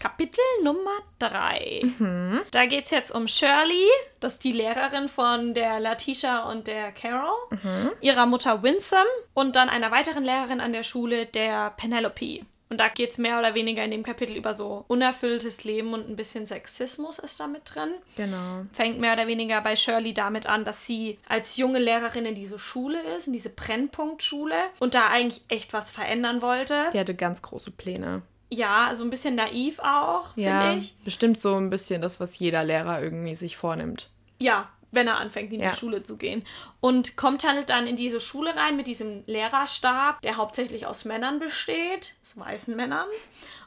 [0.00, 1.82] Kapitel Nummer 3.
[2.50, 3.88] Da geht es jetzt um Shirley,
[4.20, 7.36] das ist die Lehrerin von der Latisha und der Carol,
[8.00, 9.02] ihrer Mutter Winsome
[9.34, 12.40] und dann einer weiteren Lehrerin an der Schule, der Penelope.
[12.70, 16.08] Und da geht es mehr oder weniger in dem Kapitel über so unerfülltes Leben und
[16.08, 18.66] ein bisschen Sexismus ist da mit drin Genau.
[18.72, 22.58] fängt mehr oder weniger bei Shirley damit an, dass sie als junge Lehrerin in diese
[22.58, 26.90] Schule ist, in diese Brennpunktschule und da eigentlich echt was verändern wollte.
[26.92, 28.22] Die hatte ganz große Pläne.
[28.50, 30.96] Ja, so ein bisschen naiv auch, Ja, finde ich.
[31.04, 34.08] bestimmt so ein bisschen das, was jeder Lehrer irgendwie sich vornimmt.
[34.40, 35.70] Ja, wenn er anfängt, in Ja.
[35.70, 36.46] die Schule zu gehen.
[36.80, 41.38] Und kommt halt dann in diese Schule rein mit diesem Lehrerstab, der hauptsächlich aus Männern
[41.38, 43.06] besteht, aus weißen Männern.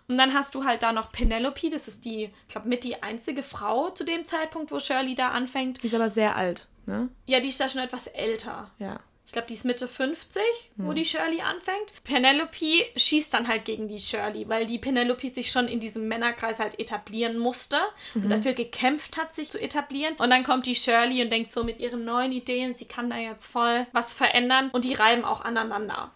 [0.08, 3.02] Und dann hast du halt da noch Penelope, das ist die, ich glaube, mit die
[3.02, 5.82] einzige Frau zu dem Zeitpunkt, wo Shirley da anfängt.
[5.84, 7.10] Die ist aber sehr alt, ne?
[7.28, 8.72] Ja, die ist da schon etwas älter.
[8.80, 9.00] Ja.
[9.32, 10.42] Ich glaube, die ist Mitte 50,
[10.76, 11.94] wo die Shirley anfängt.
[12.04, 16.60] Penelope schießt dann halt gegen die Shirley, weil die Penelope sich schon in diesem Männerkreis
[16.60, 17.78] halt etablieren musste
[18.14, 20.16] und dafür gekämpft hat, sich zu etablieren.
[20.18, 23.16] Und dann kommt die Shirley und denkt so mit ihren neuen Ideen, sie kann da
[23.16, 26.12] jetzt voll was verändern und die reiben auch aneinander.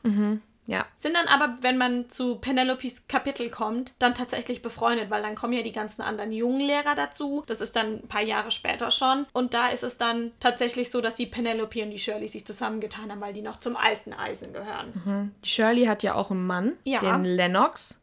[0.67, 0.85] Ja.
[0.95, 5.53] Sind dann aber, wenn man zu Penelopes Kapitel kommt, dann tatsächlich befreundet, weil dann kommen
[5.53, 7.43] ja die ganzen anderen jungen Lehrer dazu.
[7.45, 9.27] Das ist dann ein paar Jahre später schon.
[9.31, 13.11] Und da ist es dann tatsächlich so, dass die Penelope und die Shirley sich zusammengetan
[13.11, 15.31] haben, weil die noch zum alten Eisen gehören.
[15.43, 16.99] Die Shirley hat ja auch einen Mann, Ja.
[16.99, 18.01] den Lennox.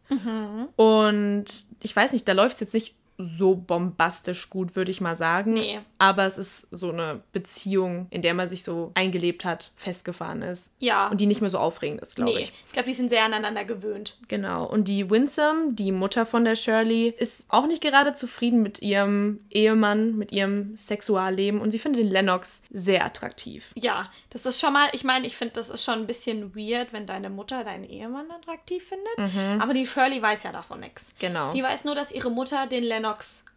[0.76, 1.44] Und
[1.80, 5.54] ich weiß nicht, da läuft es jetzt nicht so bombastisch gut, würde ich mal sagen.
[5.54, 5.80] Nee.
[5.98, 10.72] Aber es ist so eine Beziehung, in der man sich so eingelebt hat, festgefahren ist.
[10.78, 11.08] Ja.
[11.08, 12.40] Und die nicht mehr so aufregend ist, glaube nee.
[12.40, 12.52] ich.
[12.66, 14.18] Ich glaube, die sind sehr aneinander gewöhnt.
[14.28, 14.64] Genau.
[14.64, 19.40] Und die Winsome, die Mutter von der Shirley, ist auch nicht gerade zufrieden mit ihrem
[19.50, 21.60] Ehemann, mit ihrem Sexualleben.
[21.60, 23.72] Und sie findet den Lennox sehr attraktiv.
[23.76, 26.92] Ja, das ist schon mal, ich meine, ich finde, das ist schon ein bisschen weird,
[26.92, 29.62] wenn deine Mutter deinen Ehemann attraktiv findet.
[29.62, 31.02] Aber die Shirley weiß ja davon nichts.
[31.02, 31.18] Mhm.
[31.20, 31.52] Genau.
[31.52, 33.01] Die weiß nur, dass ihre Mutter den Lennox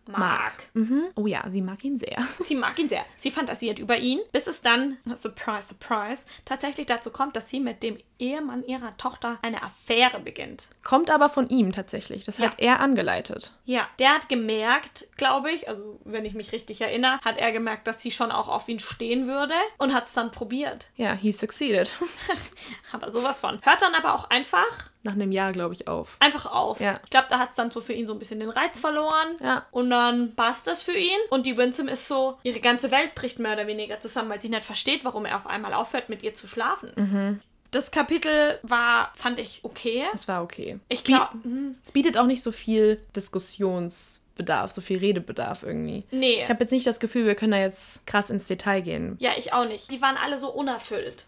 [0.07, 0.53] mag.
[0.73, 1.07] Mhm.
[1.15, 2.17] Oh ja, sie mag ihn sehr.
[2.39, 3.05] Sie mag ihn sehr.
[3.17, 7.81] Sie fantasiert über ihn, bis es dann, surprise, surprise, tatsächlich dazu kommt, dass sie mit
[7.81, 10.67] dem Ehemann ihrer Tochter eine Affäre beginnt.
[10.83, 12.25] Kommt aber von ihm tatsächlich.
[12.25, 13.51] Das hat er angeleitet.
[13.65, 17.87] Ja, der hat gemerkt, glaube ich, also wenn ich mich richtig erinnere, hat er gemerkt,
[17.87, 20.87] dass sie schon auch auf ihn stehen würde und hat es dann probiert.
[20.95, 21.89] Ja, he succeeded.
[22.91, 23.59] Aber sowas von.
[23.63, 26.17] Hört dann aber auch einfach Nach einem Jahr, glaube ich, auf.
[26.19, 26.79] einfach auf.
[26.79, 26.99] Ja.
[27.03, 29.35] Ich glaube, da hat es dann so für ihn so ein bisschen den Reiz verloren.
[29.39, 29.65] Ja.
[29.69, 31.19] Und dann passt das für ihn.
[31.29, 34.49] Und die Winsome ist so, ihre ganze Welt bricht mehr oder weniger zusammen, weil sie
[34.49, 36.91] nicht versteht, warum er auf einmal aufhört, mit ihr zu schlafen.
[36.95, 37.41] Mhm.
[37.69, 40.05] Das Kapitel war, fand ich okay.
[40.11, 40.79] Das war okay.
[40.89, 41.37] Ich glaube,
[41.83, 42.99] Es bietet auch nicht so viel
[44.35, 46.03] Diskussionsbedarf, so viel Redebedarf irgendwie.
[46.11, 46.43] nee.
[46.43, 49.15] Ich habe jetzt nicht das Gefühl, wir können da jetzt krass ins Detail gehen.
[49.19, 49.91] Ja, ich auch nicht.
[49.91, 51.25] Die waren alle so unerfüllt.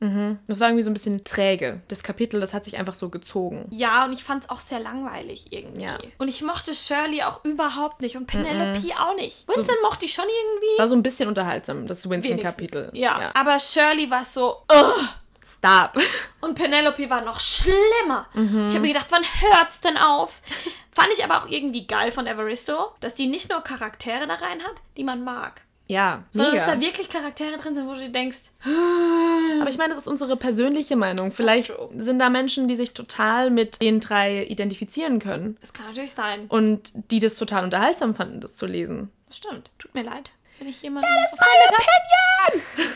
[0.48, 1.82] Das war irgendwie so ein bisschen träge.
[1.88, 3.68] Das Kapitel, das hat sich einfach so gezogen.
[3.72, 5.84] Ja, und ich fand es auch sehr langweilig irgendwie.
[5.84, 5.98] Ja.
[6.18, 9.48] Und ich mochte Shirley auch überhaupt nicht und Penelope auch nicht.
[9.48, 10.74] Winston mochte ich schon irgendwie.
[10.74, 12.08] Es war so ein bisschen unterhaltsam, das.
[12.08, 12.90] Winston-Kapitel.
[12.94, 13.32] Ja.
[13.34, 15.10] aber Shirley war so, ugh.
[15.58, 16.02] Stop.
[16.42, 18.28] Und Penelope war noch schlimmer.
[18.34, 18.68] Mhm.
[18.68, 20.42] Ich habe mir gedacht, wann hört's denn auf?
[20.92, 24.64] Fand ich aber auch irgendwie geil von Evaristo, dass die nicht nur Charaktere da rein
[24.64, 25.62] hat, die man mag.
[25.90, 26.88] Ja, Sondern dass da mega.
[26.88, 28.40] wirklich Charaktere drin sind, wo du denkst,
[29.62, 31.32] Aber ich meine, das ist unsere persönliche Meinung.
[31.32, 35.58] Vielleicht sind da Menschen, die sich total mit den drei identifizieren können.
[35.62, 36.48] das kann natürlich sein.
[36.48, 39.12] Und die das total unterhaltsam fanden, das zu lesen.
[39.28, 39.72] Das stimmt.
[39.78, 41.38] Tut mir leid, wenn ich jemanden das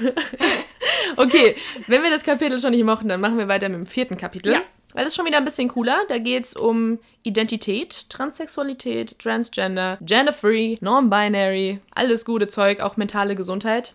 [1.18, 1.56] Okay,
[1.88, 4.54] wenn wir das Kapitel schon nicht mochten, dann machen wir weiter mit dem vierten Kapitel.
[4.54, 4.62] Ja.
[4.94, 6.00] Weil das ist schon wieder ein bisschen cooler.
[6.10, 13.94] Da geht es um Identität, Transsexualität, Transgender, Gender-Free, Non-Binary, alles gute Zeug, auch mentale Gesundheit.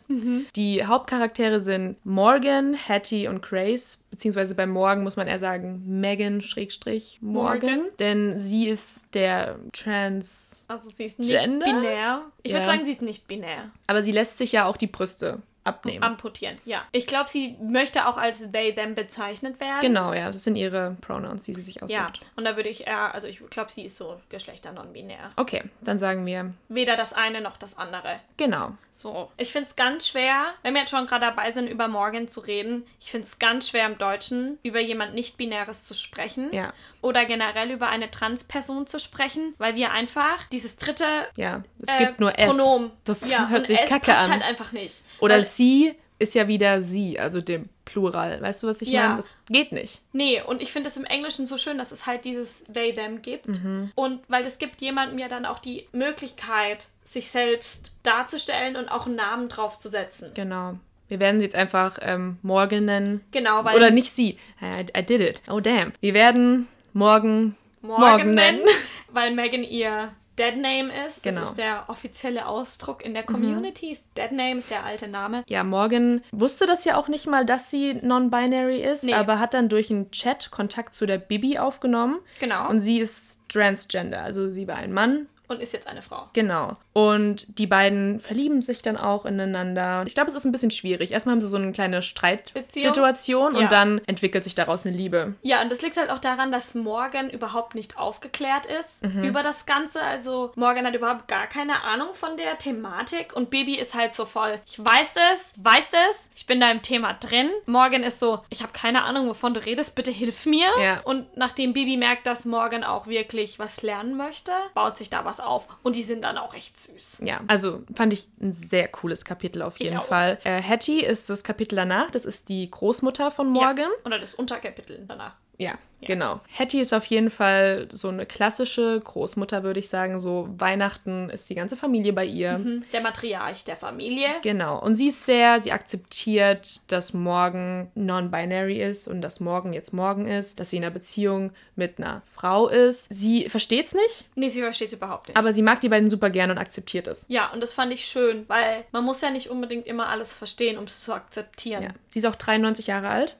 [0.54, 3.98] Die Hauptcharaktere sind Morgan, Hattie und Grace.
[4.10, 7.60] Beziehungsweise bei Morgan muss man eher sagen Megan Schrägstrich Morgan.
[7.60, 7.80] Morgan.
[7.98, 10.64] Denn sie ist der Trans...
[10.68, 11.66] Also sie ist nicht Gender?
[11.66, 12.22] binär.
[12.42, 12.58] Ich Ja.
[12.58, 13.70] würde sagen, sie ist nicht binär.
[13.88, 16.02] Aber sie lässt sich ja auch die Brüste abnehmen.
[16.02, 16.82] Amputieren, ja.
[16.92, 19.80] Ich glaube, sie möchte auch als they, them bezeichnet werden.
[19.80, 20.26] Genau, ja.
[20.30, 21.98] Das sind ihre Pronouns, die sie sich aussucht.
[21.98, 25.24] Ja, und da würde ich eher, also ich glaube, sie ist so geschlechter non-binär.
[25.36, 28.20] Okay, dann sagen wir Weder das eine noch das andere.
[28.36, 28.72] genau.
[28.96, 29.30] So.
[29.36, 32.40] Ich finde es ganz schwer, wenn wir jetzt schon gerade dabei sind, über Morgan zu
[32.40, 36.48] reden, ich finde es ganz schwer im Deutschen, über jemand Nicht-Binäres zu sprechen.
[36.50, 36.72] Ja.
[37.02, 41.04] Oder generell über eine Trans-Person zu sprechen, weil wir einfach dieses dritte
[41.36, 42.48] Ja, es äh, gibt nur S.
[42.48, 42.90] Pronomen.
[43.04, 44.30] Das ja, hört sich kacke an.
[44.30, 45.02] halt einfach nicht.
[45.20, 48.42] Oder sie ist ja wieder sie, also dem Plural.
[48.42, 49.08] Weißt du, was ich Ja.
[49.08, 49.16] meine?
[49.22, 50.02] Das geht nicht.
[50.12, 53.22] Nee, und ich finde es im Englischen so schön, dass es halt dieses they, them
[53.22, 53.48] gibt.
[53.48, 53.90] Mhm.
[53.94, 59.06] Und weil es gibt jemandem ja dann auch die Möglichkeit, sich selbst darzustellen und auch
[59.06, 60.32] einen Namen draufzusetzen.
[60.34, 60.74] Genau.
[61.08, 63.24] Wir werden sie jetzt einfach ähm, Morgan nennen.
[63.30, 64.38] Genau, weil Oder nicht sie.
[64.60, 65.40] I, I did it.
[65.48, 65.92] Oh, damn.
[66.00, 68.68] Wir werden morgen Morgan, Morgan nennen, nennen.
[69.12, 71.22] weil Megan ihr Dead Name ist.
[71.22, 71.40] Genau.
[71.40, 73.92] Das ist der offizielle Ausdruck in der Community.
[73.92, 75.44] Ist Dead Name ist der alte Name.
[75.48, 79.14] Ja, Morgan wusste das ja auch nicht mal, dass sie non-binary ist, Nee.
[79.14, 82.18] aber hat dann durch einen Chat Kontakt zu der Bibi aufgenommen.
[82.40, 82.68] Genau.
[82.68, 85.26] Und sie ist transgender, also sie war ein Mann.
[85.48, 86.28] Und ist jetzt eine Frau.
[86.32, 86.72] Genau.
[86.92, 90.02] Und die beiden verlieben sich dann auch ineinander.
[90.06, 91.12] Ich glaube, es ist ein bisschen schwierig.
[91.12, 93.60] Erstmal haben sie so eine kleine Streitsituation Ja.
[93.60, 95.34] und dann entwickelt sich daraus eine Liebe.
[95.42, 99.24] Ja, und das liegt halt auch daran, dass Morgan überhaupt nicht aufgeklärt ist Mhm.
[99.24, 100.00] über das Ganze.
[100.02, 104.24] Also Morgan hat überhaupt gar keine Ahnung von der Thematik und Baby ist halt so
[104.24, 107.50] voll, ich weiß es, weiß es, ich bin da im Thema drin.
[107.66, 110.68] Morgan ist so, ich habe keine Ahnung, wovon du redest, bitte hilf mir.
[110.80, 111.00] Ja.
[111.04, 115.35] Und nachdem Baby merkt, dass Morgan auch wirklich was lernen möchte, baut sich da was
[115.40, 115.68] auf.
[115.82, 117.18] Und die sind dann auch echt süß.
[117.22, 120.00] Ja, also fand ich ein sehr cooles Kapitel auf jeden.
[120.00, 120.38] Fall.
[120.44, 122.10] Äh, Hattie ist das Kapitel danach.
[122.10, 123.90] Das ist die Großmutter von Morgan.
[123.98, 124.04] Ja.
[124.04, 125.34] Oder das Unterkapitel danach.
[125.58, 126.40] Ja, genau.
[126.56, 130.20] Hattie ist auf jeden Fall so eine klassische Großmutter, würde ich sagen.
[130.20, 132.54] So Weihnachten ist die ganze Familie bei ihr.
[132.56, 134.28] Hm, Der Matriarch der Familie.
[134.42, 134.78] Genau.
[134.80, 140.26] Und sie ist sehr, sie akzeptiert, dass Morgan non-binary ist und dass Morgan jetzt Morgan
[140.26, 143.06] ist, dass sie in einer Beziehung mit einer Frau ist.
[143.10, 145.36] Sie versteht es nicht, Nee, sie versteht überhaupt nicht.
[145.36, 147.24] aber sie mag die beiden super gern und akzeptiert es.
[147.28, 150.78] Ja, und das fand ich schön, weil man muss ja nicht unbedingt immer alles verstehen,
[150.78, 151.82] um es zu akzeptieren.
[151.82, 151.88] Ja.
[151.88, 153.36] Ja, Sie ist auch 93 Jahre alt.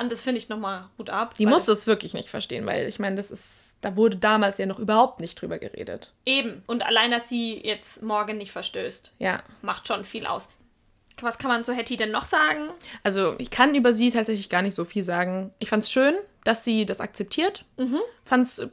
[0.00, 1.34] Und das finde ich nochmal gut ab.
[1.46, 4.66] Weil- muss es wirklich nicht verstehen, weil ich meine, das ist da wurde damals ja
[4.66, 6.12] noch überhaupt nicht drüber geredet.
[6.26, 6.62] Eben.
[6.66, 9.42] Und allein, dass sie jetzt morgen nicht verstößt, Ja.
[9.62, 10.50] macht schon viel aus.
[11.22, 12.68] Was kann man zu Hetty denn noch sagen?
[13.04, 15.54] Also ich kann über sie tatsächlich gar nicht so viel sagen.
[15.60, 16.14] Ich fand es schön,
[16.44, 17.64] dass sie das akzeptiert.
[18.24, 18.68] Fand es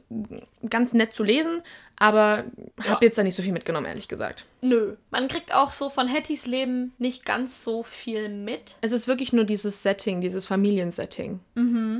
[0.68, 1.62] ganz nett zu lesen,
[1.96, 2.44] aber
[2.86, 4.46] habe jetzt da nicht so viel mitgenommen, ehrlich gesagt.
[4.60, 4.96] Nö.
[5.10, 8.76] Man kriegt auch so von Hettys Leben nicht ganz so viel mit.
[8.80, 11.40] Es ist wirklich nur dieses Setting, dieses Familiensetting.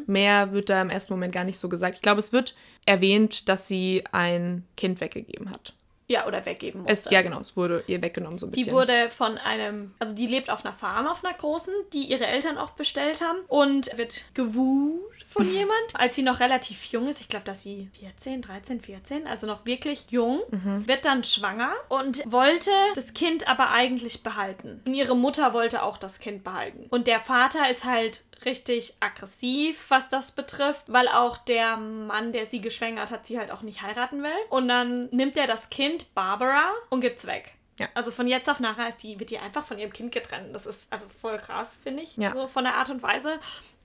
[0.07, 1.97] Mehr wird da im ersten Moment gar nicht so gesagt.
[1.97, 2.55] Ich glaube, es wird
[2.87, 5.75] erwähnt, dass sie ein Kind weggegeben hat.
[6.11, 7.14] Ja, oder weggeben Es, musste.
[7.14, 8.66] ja, genau, es wurde ihr weggenommen so ein bisschen.
[8.66, 12.27] Die wurde von einem, also die lebt auf einer Farm, auf einer großen, die ihre
[12.27, 17.21] Eltern auch bestellt haben und wird gewut von jemand, als sie noch relativ jung ist.
[17.21, 20.40] Ich glaube, dass sie 14, 13, 14, also noch wirklich jung,
[20.87, 24.81] wird dann schwanger und wollte das Kind aber eigentlich behalten.
[24.87, 26.87] Und ihre Mutter wollte auch das Kind behalten.
[26.88, 32.46] Und der Vater ist halt richtig aggressiv, was das betrifft, weil auch der Mann, der
[32.46, 34.31] sie geschwängert hat, sie halt auch nicht heiraten will.
[34.51, 37.55] Und dann nimmt er das Kind, Barbara, und gibt's weg.
[37.79, 37.88] Ja.
[37.94, 40.55] Also von jetzt auf nachher ist die, wird die einfach von ihrem Kind getrennt.
[40.55, 42.16] Das ist also voll krass, finde ich.
[42.16, 42.33] Ja.
[42.33, 43.38] So von der Art und Weise.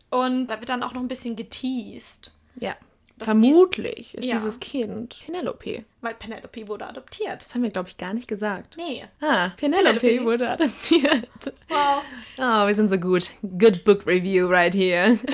[0.09, 2.31] Und da wird dann auch noch ein bisschen geteased.
[2.59, 2.75] ja.
[3.19, 4.35] Vermutlich ist Ja.
[4.35, 5.85] dieses Kind Penelope.
[6.01, 7.41] Weil Penelope wurde adoptiert.
[7.41, 8.75] Das haben wir, glaube ich, gar nicht gesagt.
[8.77, 9.05] Nee.
[9.21, 10.25] Ah, Penelope, Penelope.
[10.25, 11.53] wurde adoptiert.
[11.69, 12.01] Wow.
[12.37, 13.29] Oh, wir sind so gut.
[13.41, 15.17] Good book review right here.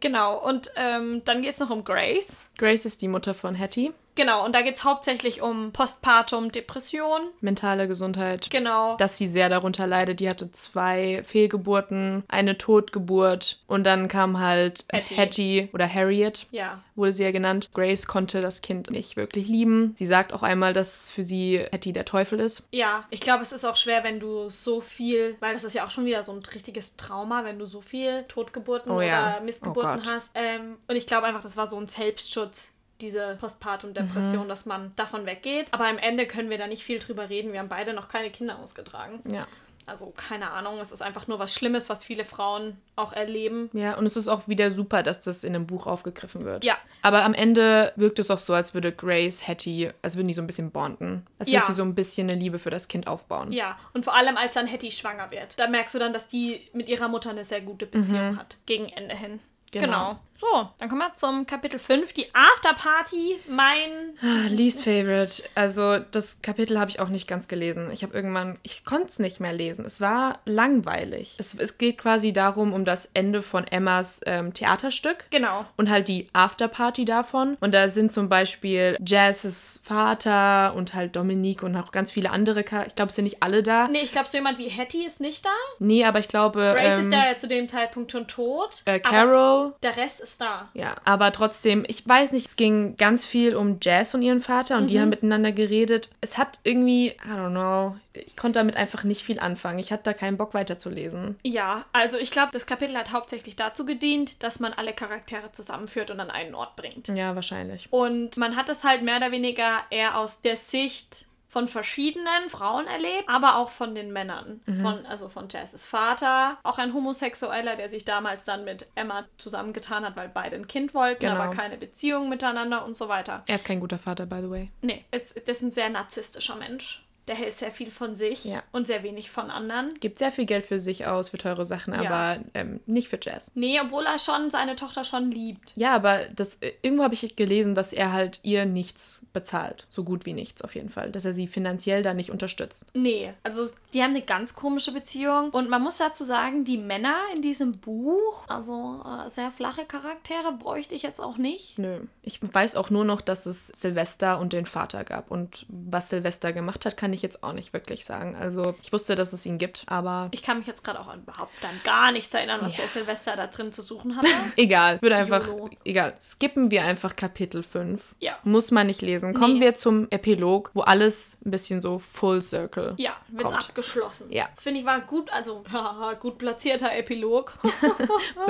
[0.00, 0.42] Genau.
[0.42, 2.46] Und ähm, dann geht es noch um Grace.
[2.56, 3.92] Grace ist die Mutter von Hattie.
[4.14, 4.44] Genau.
[4.44, 7.20] Und da geht es hauptsächlich um Postpartum, Depression.
[7.40, 8.50] Mentale Gesundheit.
[8.50, 8.96] Genau.
[8.96, 10.20] Dass sie sehr darunter leidet.
[10.20, 15.16] Die hatte zwei Fehlgeburten, eine Totgeburt und dann kam halt Hattie.
[15.16, 16.82] Hattie oder Harriet, ja.
[16.94, 17.70] wurde sie ja genannt.
[17.74, 19.94] Grace konnte das Kind nicht wirklich lieben.
[19.98, 22.64] Sie sagt auch einmal, dass für sie Hattie der Teufel ist.
[22.70, 25.86] Ja, ich glaube, es ist auch schwer, wenn du so viel, weil das ist ja
[25.86, 29.36] auch schon wieder so ein richtiges Trauma, wenn du so viel Totgeburten Oh ja.
[29.36, 30.30] oder Missgeburten Oh hast.
[30.34, 32.72] Ähm, und ich glaube einfach, das war so ein Selbstschutz,
[33.02, 33.38] diese Mhm.
[33.38, 35.66] Postpartum-Depression, dass man davon weggeht.
[35.72, 37.52] Aber am Ende können wir da nicht viel drüber reden.
[37.52, 39.20] Wir haben beide noch keine Kinder ausgetragen.
[39.30, 39.46] Ja.
[39.84, 43.68] Also keine Ahnung, es ist einfach nur was Schlimmes, was viele Frauen auch erleben.
[43.72, 46.62] Ja, und es ist auch wieder super, dass das in einem Buch aufgegriffen wird.
[46.64, 46.76] Ja.
[47.02, 50.40] Aber am Ende wirkt es auch so, als würde Grace Hattie, als würden die so
[50.40, 51.26] ein bisschen bonden.
[51.40, 51.58] Als Ja.
[51.58, 53.50] würde sie so ein bisschen eine Liebe für das Kind aufbauen.
[53.50, 55.58] Ja, und vor allem als dann Hattie schwanger wird.
[55.58, 58.58] Da merkst du dann, dass die mit ihrer Mutter eine sehr gute Beziehung hat.
[58.66, 59.40] Gegen Ende hin.
[59.72, 59.84] Genau.
[59.86, 60.18] Genau.
[60.42, 63.38] So, dann kommen wir zum Kapitel 5, die Afterparty.
[63.48, 64.16] Mein.
[64.20, 65.44] Ah, Least Favorite.
[65.54, 67.92] Also das Kapitel habe ich auch nicht ganz gelesen.
[67.92, 69.84] Ich habe irgendwann, ich konnte es nicht mehr lesen.
[69.84, 71.36] Es war langweilig.
[71.38, 75.26] Es, es geht quasi darum, um das Ende von Emmas ähm, Theaterstück.
[75.30, 75.64] Genau.
[75.76, 77.56] Und halt die Afterparty davon.
[77.60, 82.64] Und da sind zum Beispiel Jazz' Vater und halt Dominique und auch ganz viele andere.
[82.68, 83.86] Char ich glaube, es sind nicht alle da.
[83.86, 85.54] Nee, ich glaube, so jemand wie Hattie ist nicht da.
[85.78, 86.72] Nee, aber ich glaube.
[86.74, 88.82] Grace ähm, ist da ja zu dem Zeitpunkt schon tot.
[88.86, 89.74] äh, Carol.
[89.84, 90.68] der Rest ist da.
[90.74, 94.76] Ja, aber trotzdem, ich weiß nicht, es ging ganz viel um Jazz und ihren Vater
[94.76, 96.10] und die haben miteinander geredet.
[96.20, 99.78] Es hat irgendwie, I don't know, ich konnte damit einfach nicht viel anfangen.
[99.78, 101.36] Ich hatte da keinen Bock weiterzulesen.
[101.42, 106.10] Ja, also ich glaube, das Kapitel hat hauptsächlich dazu gedient, dass man alle Charaktere zusammenführt
[106.10, 107.08] und an einen Ort bringt.
[107.08, 107.88] Ja, wahrscheinlich.
[107.90, 112.86] Und man hat es halt mehr oder weniger eher aus der Sicht von verschiedenen Frauen
[112.86, 114.62] erlebt, aber auch von den Männern.
[114.64, 120.02] Von, also von Jazz' Vater, auch ein Homosexueller, der sich damals dann mit Emma zusammengetan
[120.06, 121.34] hat, weil beide ein Kind wollten, Genau.
[121.38, 123.42] aber keine Beziehung miteinander und so weiter.
[123.46, 124.70] Er ist kein guter Vater, by the way.
[124.80, 127.01] Nee, es, das ist ein sehr narzisstischer Mensch.
[127.28, 128.62] Der hält sehr viel von sich Ja.
[128.72, 129.94] und sehr wenig von anderen.
[130.00, 132.00] Gibt sehr viel Geld für sich aus, für teure Sachen, Ja.
[132.10, 133.50] aber ähm, nicht für Jazz.
[133.54, 135.72] Nee, obwohl er schon seine Tochter schon liebt.
[135.76, 139.86] Ja, aber das, äh, irgendwo habe ich gelesen, dass er halt ihr nichts bezahlt.
[139.88, 141.10] So gut wie nichts auf jeden Fall.
[141.12, 142.86] Dass er sie finanziell da nicht unterstützt.
[142.94, 145.50] Nee, also die haben eine ganz komische Beziehung.
[145.50, 150.52] Und man muss dazu sagen, die Männer in diesem Buch, also äh, sehr flache Charaktere,
[150.52, 151.78] bräuchte ich jetzt auch nicht.
[151.78, 152.00] Nö.
[152.22, 155.30] Ich weiß auch nur noch, dass es Silvester und den Vater gab.
[155.30, 158.34] Und was Silvester gemacht hat, kann ich jetzt auch nicht wirklich sagen.
[158.36, 161.22] Also ich wusste, dass es ihn gibt, aber Ich kann mich jetzt gerade auch an
[161.22, 164.28] überhaupt dann gar nichts erinnern, was der Silvester da drin zu suchen hatte.
[164.56, 165.00] egal.
[165.02, 165.70] Würde einfach, YOLO.
[165.84, 166.14] egal.
[166.20, 168.16] Skippen wir einfach Kapitel 5.
[168.20, 168.38] Ja.
[168.44, 169.34] Muss man nicht lesen.
[169.34, 169.60] Kommen Nee.
[169.60, 172.94] wir zum Epilog, wo alles ein bisschen so Full Circle.
[172.98, 173.64] Ja, wird's Kommt.
[173.68, 174.30] abgeschlossen.
[174.32, 174.48] Ja.
[174.54, 175.64] Das finde ich war gut, also
[176.20, 177.58] gut platzierter Epilog.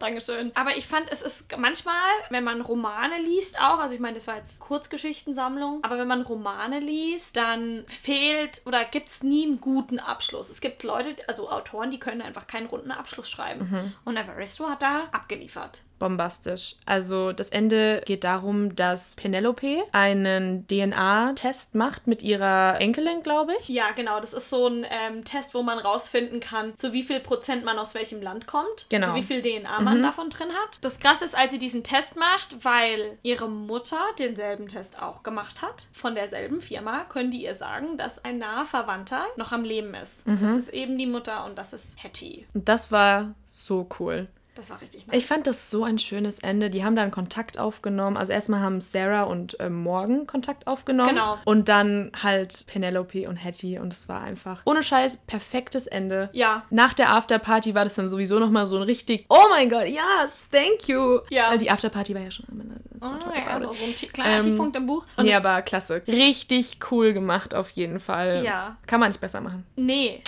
[0.00, 0.50] Dankeschön.
[0.54, 1.94] Aber ich fand, es ist manchmal,
[2.30, 6.22] wenn man Romane liest auch, also ich meine, das war jetzt Kurzgeschichtensammlung, aber wenn man
[6.22, 10.50] Romane liest, dann fehlt oder gibt es nie einen guten Abschluss.
[10.50, 13.94] Es gibt Leute, also Autoren, die können einfach keinen runden Abschluss schreiben.
[14.04, 15.82] Und Evaristo hat da abgeliefert.
[16.00, 16.74] Bombastisch.
[16.84, 23.68] Also das Ende geht darum, dass Penelope einen DNA-Test macht mit ihrer Enkelin, glaube ich.
[23.68, 24.18] Ja, genau.
[24.18, 27.78] Das ist so ein ähm, Test, wo man rausfinden kann, zu wie viel Prozent man
[27.78, 28.86] aus welchem Land kommt.
[28.88, 29.12] Genau.
[29.12, 30.82] Also wie viel DNA man davon drin hat.
[30.82, 35.62] Das Krasse ist, als sie diesen Test macht, weil ihre Mutter denselben Test auch gemacht
[35.62, 39.94] hat, von derselben Firma, können die ihr sagen, dass ein naher Verwandter noch am Leben
[39.94, 40.24] ist.
[40.26, 42.46] Das ist eben die Mutter und das ist Hattie.
[42.54, 44.28] Und das war so cool.
[44.60, 45.16] Das war richtig nice.
[45.16, 46.68] Ich fand das so ein schönes Ende.
[46.68, 48.18] Die haben dann Kontakt aufgenommen.
[48.18, 51.08] Also erstmal haben Sarah und ähm, Morgan Kontakt aufgenommen.
[51.08, 51.38] Genau.
[51.46, 53.78] Und dann halt Penelope und Hattie.
[53.78, 56.28] Und es war einfach ohne Scheiß perfektes Ende.
[56.34, 56.64] Ja.
[56.68, 60.44] Nach der Afterparty war das dann sowieso nochmal so ein richtig, oh mein Gott, yes,
[60.52, 61.20] thank you.
[61.30, 61.50] Ja.
[61.52, 62.74] Weil die Afterparty war ja schon am Ende.
[63.02, 65.06] Oh, ja, also so ein kleiner Ähm, Tiefpunkt im Buch.
[65.16, 66.02] Und Nee, aber klasse.
[66.06, 68.44] Richtig cool gemacht auf jeden Fall.
[68.44, 68.76] Ja.
[68.86, 69.64] Kann man nicht besser machen.
[69.76, 70.22] Nee.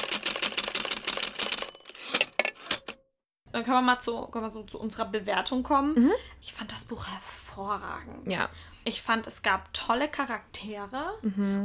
[3.52, 6.10] Dann können wir mal zu, wir so zu unserer Bewertung kommen.
[6.40, 8.30] Ich fand das Buch hervorragend.
[8.30, 8.48] Ja.
[8.84, 11.12] Ich fand, es gab tolle Charaktere.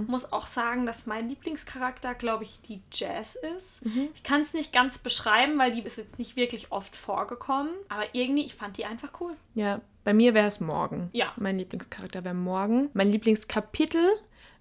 [0.07, 3.81] Muss auch sagen, dass mein Lieblingscharakter, glaube ich, die Jazz ist.
[4.13, 7.71] Ich kann es nicht ganz beschreiben, weil die ist jetzt nicht wirklich oft vorgekommen.
[7.89, 9.33] Aber irgendwie, ich fand die einfach cool.
[9.55, 11.09] Ja, bei mir wäre es Morgen.
[11.11, 11.33] Ja.
[11.37, 12.89] Mein Lieblingscharakter wäre Morgen.
[12.93, 14.11] Mein Lieblingskapitel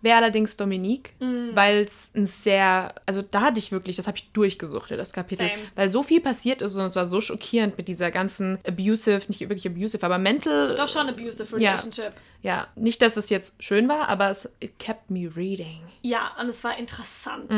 [0.02, 1.50] wäre allerdings Dominique, Mm.
[1.54, 5.48] weil es ein sehr, also da hatte ich wirklich, das habe ich durchgesuchtet, das Kapitel,
[5.48, 5.62] Same.
[5.74, 9.40] weil so viel passiert ist und es war so schockierend mit dieser ganzen abusive, nicht
[9.40, 10.74] wirklich abusive, aber mental.
[10.76, 11.70] Doch schon abusive Ja.
[11.72, 12.12] relationship.
[12.42, 15.80] Ja, nicht, dass es jetzt schön war, aber es it kept me reading.
[16.02, 17.50] Ja, und es war interessant.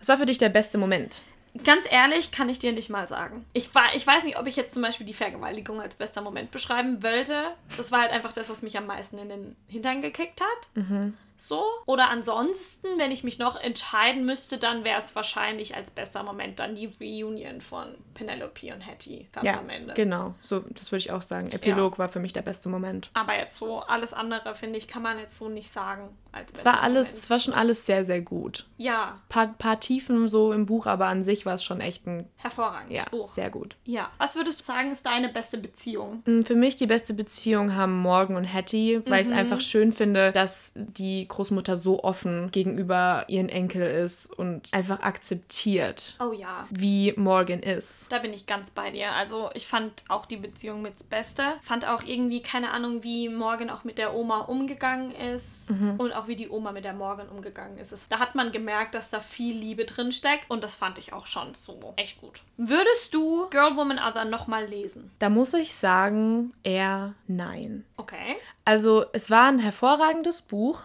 [0.00, 1.20] Was war für dich der beste Moment?
[1.64, 3.44] Ganz ehrlich, kann ich dir nicht mal sagen.
[3.52, 6.50] Ich, war, ich weiß nicht, ob ich jetzt zum Beispiel die Vergewaltigung als bester Moment
[6.50, 7.34] beschreiben wollte.
[7.76, 10.86] Das war halt einfach das, was mich am meisten in den Hintern gekickt hat.
[11.42, 11.64] So.
[11.86, 16.60] Oder ansonsten, wenn ich mich noch entscheiden müsste, dann wäre es wahrscheinlich als bester Moment
[16.60, 19.94] dann die Reunion von Penelope und Hattie ganz ja, am Ende.
[19.94, 21.50] genau, so, das würde ich auch sagen.
[21.50, 23.10] Epilog war für mich der beste Moment.
[23.14, 26.16] Aber jetzt so alles andere, finde ich, kann man jetzt so nicht sagen.
[26.34, 28.66] Als Es war alles, es war schon alles sehr, sehr gut.
[28.78, 32.26] Ja, Paar, paar Tiefen so im Buch, aber an sich war es schon echt ein,
[32.36, 33.28] hervorragendes ja, Buch.
[33.28, 33.76] sehr gut.
[33.84, 34.10] Ja.
[34.16, 36.22] Was würdest du sagen, ist deine beste Beziehung?
[36.24, 39.92] Mm, Für mich die beste Beziehung haben Morgan und Hattie, weil ich es einfach schön
[39.92, 46.66] finde, dass die Großmutter so offen gegenüber ihren Enkel ist und einfach akzeptiert, Oh ja.
[46.70, 48.06] wie Morgan ist.
[48.10, 49.12] Da bin ich ganz bei dir.
[49.12, 51.42] Also ich fand auch die Beziehung mit Beste.
[51.62, 55.46] Fand auch irgendwie, keine Ahnung, wie Morgan auch mit der Oma umgegangen ist.
[55.98, 57.94] Und auch wie die Oma mit der Morgan umgegangen ist.
[58.10, 60.50] Da hat man gemerkt, dass da viel Liebe drin steckt.
[60.50, 62.42] Und das fand ich auch schon so echt gut.
[62.58, 65.10] Würdest du Girl, Woman, Other nochmal lesen?
[65.18, 67.86] Da muss ich sagen, eher nein.
[67.96, 68.36] Okay.
[68.64, 70.80] Also es war ein hervorragendes Buch,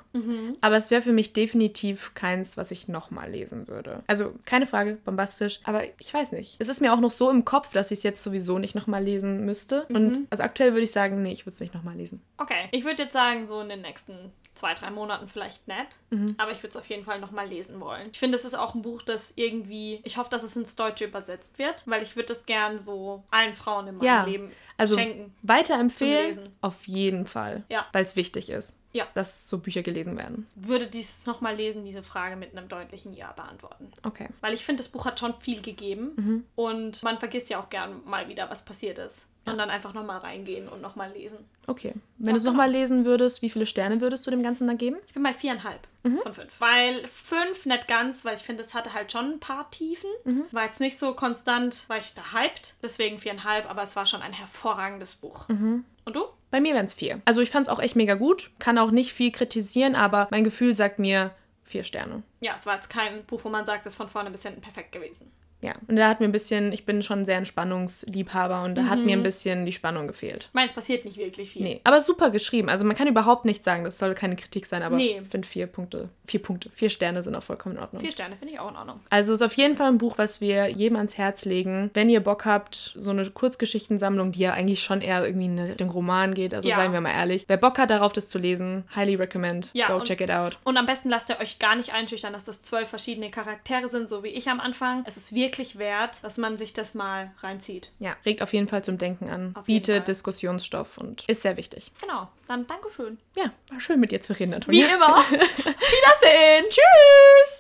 [0.62, 4.04] aber es wäre für mich definitiv keins, was ich nochmal lesen würde.
[4.08, 6.56] Also keine Frage, bombastisch, aber ich weiß nicht.
[6.60, 9.04] Es ist mir auch noch so im Kopf, dass ich es jetzt sowieso nicht nochmal
[9.04, 9.86] lesen müsste.
[9.90, 12.22] Und also aktuell würde ich sagen, nee, ich würde es nicht nochmal lesen.
[12.38, 12.68] Okay.
[12.72, 15.98] Ich würde jetzt sagen, so in den nächsten zwei, drei Monaten vielleicht nett.
[16.38, 18.10] Aber ich würde es auf jeden Fall nochmal lesen wollen.
[18.12, 21.06] Ich finde, es ist auch ein Buch, das irgendwie, ich hoffe, dass es ins Deutsche
[21.06, 24.96] übersetzt wird, weil ich würde es gern so allen Frauen in meinem Ja, Leben Also
[24.98, 25.34] schenken.
[25.44, 27.86] weiterempfehlen, auf jeden Fall, Ja.
[27.92, 29.06] weil es wichtig ist, Ja.
[29.14, 30.48] dass so Bücher gelesen werden.
[30.56, 33.92] Würde dieses nochmal lesen, diese Frage mit einem deutlichen Ja beantworten.
[34.04, 34.30] Okay.
[34.42, 38.02] Weil ich finde, das Buch hat schon viel gegeben und man vergisst ja auch gern
[38.06, 39.26] mal wieder, was passiert ist.
[39.52, 41.38] Und dann einfach nochmal reingehen und nochmal lesen.
[41.68, 41.94] Okay.
[42.18, 44.98] Wenn du es nochmal lesen würdest, wie viele Sterne würdest du dem Ganzen dann geben?
[45.08, 45.80] Ich bin bei viereinhalb
[46.24, 46.60] von fünf.
[46.60, 50.10] Weil fünf nicht ganz, weil ich finde, es hatte halt schon ein paar Tiefen.
[50.52, 52.76] War jetzt nicht so konstant, war ich da hyped.
[52.82, 55.48] Deswegen viereinhalb, aber es war schon ein hervorragendes Buch.
[55.50, 56.26] Und du?
[56.50, 57.22] Bei mir wären es vier.
[57.26, 60.46] Also ich fand es auch echt mega gut, kann auch nicht viel kritisieren, aber mein
[60.46, 61.32] Gefühl sagt mir
[61.66, 62.24] vier Sterne.
[62.40, 64.62] Ja, es war jetzt kein Buch, wo man sagt, es ist von vorne bis hinten
[64.62, 65.30] perfekt gewesen.
[65.60, 68.86] Ja, und da hat mir ein bisschen, ich bin schon sehr ein Spannungsliebhaber und da
[68.86, 69.06] hat Mhm.
[69.06, 70.50] mir ein bisschen die Spannung gefehlt.
[70.54, 71.64] Es passiert nicht wirklich viel.
[71.64, 72.70] Nee, aber super geschrieben.
[72.70, 75.20] Also man kann überhaupt nicht sagen, das soll keine Kritik sein, aber Nee.
[75.24, 78.02] ich finde vier Punkte, vier Punkte, vier Sterne sind auch vollkommen in Ordnung.
[78.02, 79.00] Vier Sterne finde ich auch in Ordnung.
[79.10, 81.90] Also ist auf jeden Fall ein Buch, was wir jedem ans Herz legen.
[81.94, 85.90] Wenn ihr Bock habt, so eine Kurzgeschichtensammlung, die ja eigentlich schon eher irgendwie in den
[85.90, 86.76] Roman geht, also Ja.
[86.76, 87.46] seien wir mal ehrlich.
[87.48, 89.72] Wer Bock hat, darauf das zu lesen, highly recommend.
[89.74, 90.58] Ja, Go und- check it out.
[90.66, 94.08] Und am besten lasst ihr euch gar nicht einschüchtern, dass das zwölf verschiedene Charaktere sind,
[94.10, 95.04] so wie ich am Anfang.
[95.08, 95.47] Es ist wirklich
[95.78, 97.92] wert, dass man sich das mal reinzieht.
[98.00, 99.64] Ja, regt auf jeden Fall zum Denken an, jeden Fall.
[99.64, 101.92] bietet Diskussionsstoff und ist sehr wichtig.
[102.02, 102.28] Genau.
[102.48, 103.18] Dann Dankeschön.
[103.36, 104.88] Ja, war schön mit dir zu reden, Wie Antonia.
[104.96, 105.18] immer.
[105.30, 106.66] Wiedersehen.
[106.70, 107.56] Tschüss.